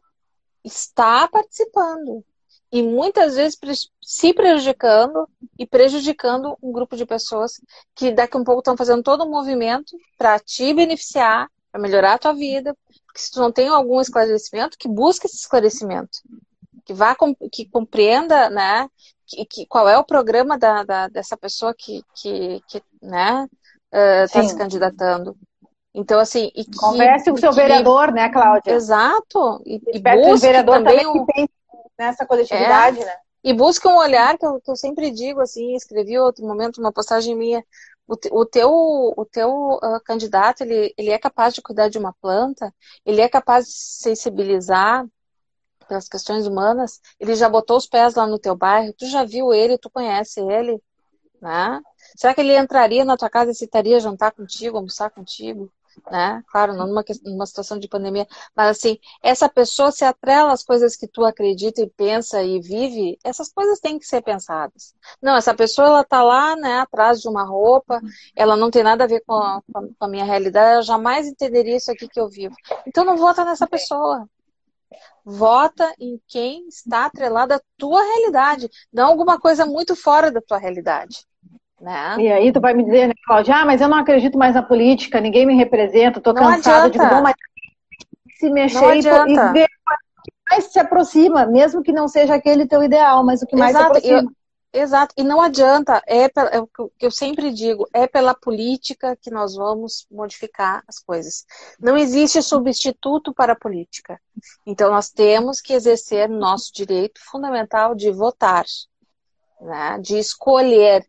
[0.65, 2.25] Está participando.
[2.73, 3.59] e muitas vezes
[4.03, 5.29] se prejudicando
[5.59, 7.61] e prejudicando um grupo de pessoas
[7.95, 12.15] que daqui a um pouco estão fazendo todo um movimento para te beneficiar, para melhorar
[12.15, 12.77] a tua vida,
[13.07, 16.19] porque se tu não tem algum esclarecimento, que busque esse esclarecimento,
[16.85, 17.17] que vá
[17.53, 18.89] que compreenda, né,
[19.27, 23.47] que, que qual é o programa da, da dessa pessoa que, que, que né,
[24.25, 25.37] está uh, se candidatando.
[25.95, 26.51] Então, assim.
[26.55, 28.73] E que, Converse com o seu que, vereador, né, Cláudia?
[28.73, 29.63] Exato.
[29.65, 31.47] E, e busque o vereador também, também um,
[31.99, 33.15] nessa coletividade, é, né?
[33.45, 36.93] E busque um olhar que eu, que eu sempre digo, assim, escrevi outro momento, uma
[36.93, 37.63] postagem minha.
[38.07, 38.71] O, o teu,
[39.17, 43.29] o teu uh, candidato, ele, ele é capaz de cuidar de uma planta, ele é
[43.29, 45.07] capaz de sensibilizar
[45.85, 49.53] pelas questões humanas, ele já botou os pés lá no teu bairro, tu já viu
[49.53, 50.81] ele, tu conhece ele,
[51.41, 51.81] né?
[52.17, 55.71] Será que ele entraria na tua casa e aceitaria jantar contigo, almoçar contigo?
[56.11, 56.43] né?
[56.49, 60.97] Claro, não numa, numa situação de pandemia, mas assim, essa pessoa se atrela às coisas
[60.97, 64.95] que tu acredita e pensa e vive, essas coisas têm que ser pensadas.
[65.21, 68.01] Não, essa pessoa ela tá lá, né, atrás de uma roupa,
[68.37, 71.77] ela não tem nada a ver com a, com a minha realidade, ela jamais entenderia
[71.77, 72.55] isso aqui que eu vivo.
[72.87, 74.29] Então não vota nessa pessoa.
[75.25, 80.59] Vota em quem está atrelado à tua realidade, não alguma coisa muito fora da tua
[80.59, 81.25] realidade.
[81.81, 82.17] Né?
[82.19, 84.63] E aí tu vai me dizer, né, Cláudia, ah, mas eu não acredito mais na
[84.63, 86.91] política, ninguém me representa, tô cansada.
[86.91, 87.35] de bom, mas
[88.39, 92.67] se mexer e, e ver o que mais se aproxima, mesmo que não seja aquele
[92.67, 94.01] teu ideal, mas o que mais Exato.
[94.01, 94.31] se aproxima.
[94.31, 94.44] Eu,
[94.75, 99.31] exato, e não adianta, é, é o que eu sempre digo, é pela política que
[99.31, 101.45] nós vamos modificar as coisas.
[101.79, 104.21] Não existe substituto para a política.
[104.67, 108.65] Então nós temos que exercer nosso direito fundamental de votar,
[109.61, 111.07] né, de escolher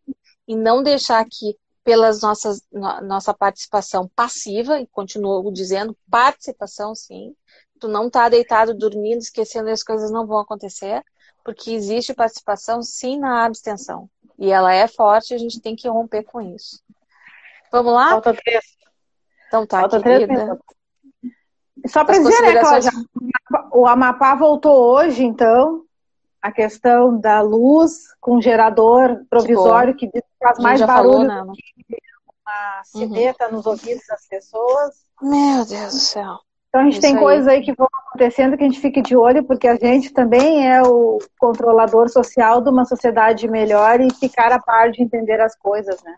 [0.47, 7.35] e não deixar que pelas nossas nossa participação passiva e continuo dizendo participação sim
[7.79, 11.03] tu não tá deitado dormindo esquecendo as coisas não vão acontecer
[11.45, 16.23] porque existe participação sim na abstenção e ela é forte a gente tem que romper
[16.23, 16.81] com isso
[17.71, 18.65] vamos lá falta três
[19.47, 20.33] então tá falta querida.
[20.33, 22.91] três só para dizer né Cláudia
[23.71, 25.85] o Amapá voltou hoje então
[26.41, 31.53] a questão da luz com gerador provisório que, que faz mais barulho falou, né?
[31.87, 31.97] que
[32.45, 33.53] uma sineta uhum.
[33.53, 34.95] nos ouvidos das pessoas.
[35.21, 36.39] Meu Deus do céu.
[36.75, 37.21] Então a gente Isso tem aí.
[37.21, 40.69] coisas aí que vão acontecendo que a gente fique de olho, porque a gente também
[40.69, 45.55] é o controlador social de uma sociedade melhor e ficar a par de entender as
[45.55, 46.17] coisas, né?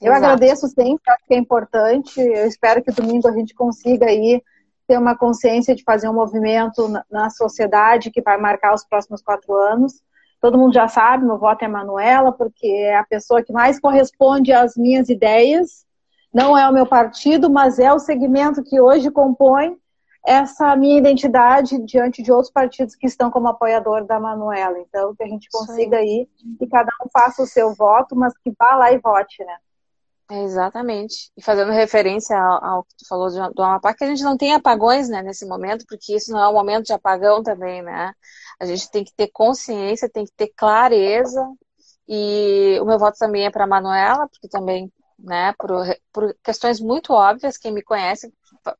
[0.00, 0.24] Eu Exato.
[0.24, 2.20] agradeço sempre, acho que é importante.
[2.20, 4.40] Eu espero que domingo a gente consiga aí
[4.86, 9.20] ter uma consciência de fazer um movimento na, na sociedade que vai marcar os próximos
[9.20, 9.94] quatro anos.
[10.40, 13.80] Todo mundo já sabe, meu voto é a Manuela, porque é a pessoa que mais
[13.80, 15.84] corresponde às minhas ideias.
[16.32, 19.76] Não é o meu partido, mas é o segmento que hoje compõe
[20.28, 24.78] essa minha identidade diante de outros partidos que estão como apoiador da Manuela.
[24.78, 28.52] Então, que a gente consiga aí que cada um faça o seu voto, mas que
[28.58, 29.56] vá lá e vote, né?
[30.30, 31.32] É, exatamente.
[31.34, 34.52] E fazendo referência ao, ao, que tu falou do Amapá, que a gente não tem
[34.52, 38.12] apagões né, nesse momento, porque isso não é um momento de apagão também, né?
[38.60, 41.42] A gente tem que ter consciência, tem que ter clareza.
[42.06, 45.70] E o meu voto também é para a Manuela, porque também, né, por,
[46.12, 48.30] por, questões muito óbvias, quem me conhece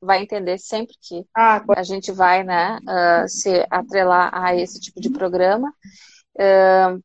[0.01, 5.01] vai entender sempre que ah, a gente vai, né, uh, se atrelar a esse tipo
[5.01, 5.73] de programa.
[6.35, 7.03] Uh,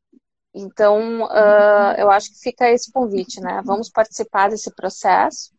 [0.54, 3.60] então, uh, eu acho que fica esse convite, né?
[3.64, 5.52] Vamos participar desse processo.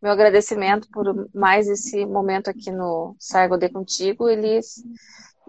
[0.00, 4.82] Meu agradecimento por mais esse momento aqui no Saigo de Contigo, Elis.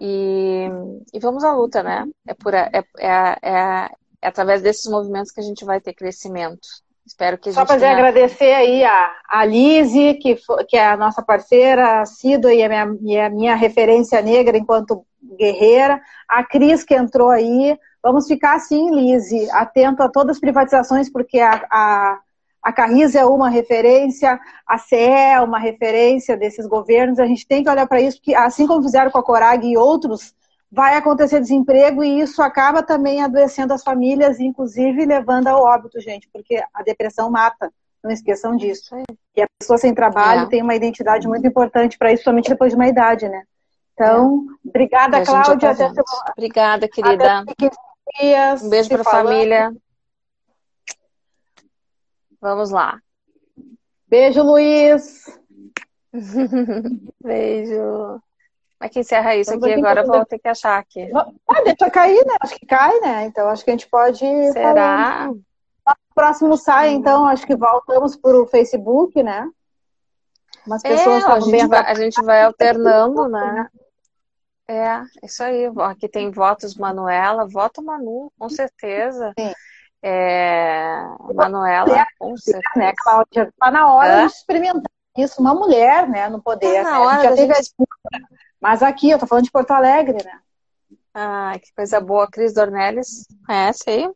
[0.00, 0.68] E,
[1.12, 2.06] e vamos à luta, né?
[2.26, 3.88] É, por, é, é, é, é,
[4.22, 6.66] através desses movimentos que a gente vai ter crescimento.
[7.06, 7.92] Espero que a gente Só para tenha...
[7.92, 10.36] agradecer aí a, a Lise, que,
[10.68, 15.04] que é a nossa parceira, assídua e a minha, e a minha referência negra enquanto
[15.38, 16.00] guerreira.
[16.28, 21.40] A Cris, que entrou aí, Vamos ficar assim, Lise, atento a todas as privatizações, porque
[21.40, 22.18] a, a,
[22.62, 27.18] a Carriza é uma referência, a CE é uma referência desses governos.
[27.18, 29.78] A gente tem que olhar para isso, porque assim como fizeram com a Corag e
[29.78, 30.34] outros,
[30.70, 36.28] vai acontecer desemprego e isso acaba também adoecendo as famílias, inclusive levando ao óbito, gente,
[36.32, 37.72] porque a depressão mata.
[38.02, 38.94] Não esqueçam disso.
[39.34, 40.46] E a pessoa sem trabalho é.
[40.46, 43.44] tem uma identidade muito importante para isso, somente depois de uma idade, né?
[43.94, 44.68] Então, é.
[44.68, 45.70] obrigada, Cláudia.
[45.70, 45.90] Até
[46.32, 47.38] Obrigada, querida.
[47.38, 47.70] Até
[48.20, 48.62] dias.
[48.62, 49.72] Um beijo para a família.
[52.40, 53.00] Vamos lá.
[54.06, 55.24] Beijo, Luiz.
[57.22, 58.20] Beijo.
[58.80, 61.10] Mas que encerra isso aqui agora, eu vou ter que achar aqui.
[61.48, 62.34] Ah, deixa cair, né?
[62.40, 63.24] Acho que cai, né?
[63.24, 64.18] Então acho que a gente pode.
[64.52, 65.30] Será?
[66.14, 69.48] Próximo sai, então, acho que voltamos para o Facebook, né?
[70.66, 73.68] Umas pessoas é, a, gente vai, a gente vai alternando, né?
[74.68, 75.70] É, isso aí.
[75.80, 79.32] Aqui tem votos Manuela, voto Manu, com certeza.
[79.38, 79.52] Sim.
[80.02, 81.02] É,
[81.34, 82.70] Manuela, com né, certeza.
[82.76, 83.48] Né, Cláudia?
[83.48, 84.26] Está na hora Hã?
[84.26, 86.82] de experimentar isso, uma mulher, né, no poder.
[86.82, 86.98] Tá na né?
[86.98, 87.74] hora a gente já teve gente...
[88.12, 88.18] a
[88.64, 90.40] Mas aqui, eu tô falando de Porto Alegre, né?
[91.12, 92.26] Ah, que coisa boa.
[92.26, 94.10] Cris Dornelles, conhece aí?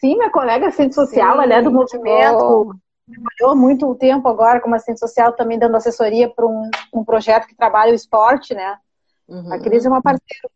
[0.00, 2.74] Sim, minha colega assistente social, Sim, ela é do movimento.
[3.08, 7.54] Trabalhou muito tempo agora como assistente social, também dando assessoria para um, um projeto que
[7.54, 8.80] trabalha o esporte, né?
[9.28, 9.52] Uhum.
[9.52, 10.50] A Cris é uma parceira.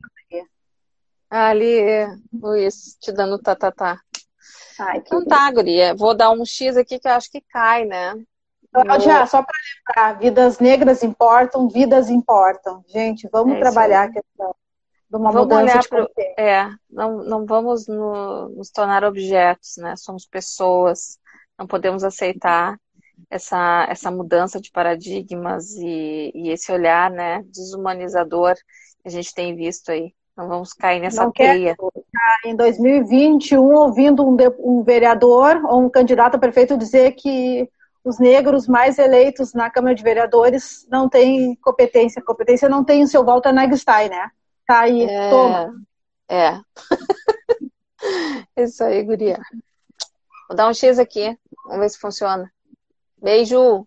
[1.30, 1.80] Ali,
[2.32, 3.94] Luiz, te dando tatatá.
[3.94, 4.02] Tá,
[4.76, 4.90] tá.
[4.90, 5.94] Ai, então tá, guria.
[5.94, 8.14] Vou dar um X aqui que eu acho que cai, né?
[8.72, 9.54] Cláudia, só para
[9.96, 12.82] lembrar, vidas negras importam, vidas importam.
[12.88, 14.54] Gente, vamos é trabalhar a questão
[15.10, 16.10] de uma vamos mudança de pro...
[16.38, 19.94] É, não, não vamos no, nos tornar objetos, né?
[19.96, 21.18] Somos pessoas,
[21.58, 22.78] não podemos aceitar
[23.30, 29.54] essa, essa mudança de paradigmas e, e esse olhar, né, desumanizador que a gente tem
[29.54, 30.14] visto aí.
[30.36, 31.76] Não vamos cair nessa não teia.
[32.44, 37.68] em 2021 ouvindo um, um vereador ou um candidato a prefeito dizer que
[38.05, 42.22] os negros mais eleitos na Câmara de Vereadores não têm competência.
[42.22, 44.30] Competência não tem o seu Walter Nagstein, né?
[44.66, 45.30] Tá aí, é...
[45.30, 45.74] toma.
[46.28, 46.61] É.
[48.57, 49.38] Isso aí, guria.
[50.48, 51.38] Vou dar um X aqui.
[51.64, 52.53] Vamos ver se funciona.
[53.16, 53.86] Beijo!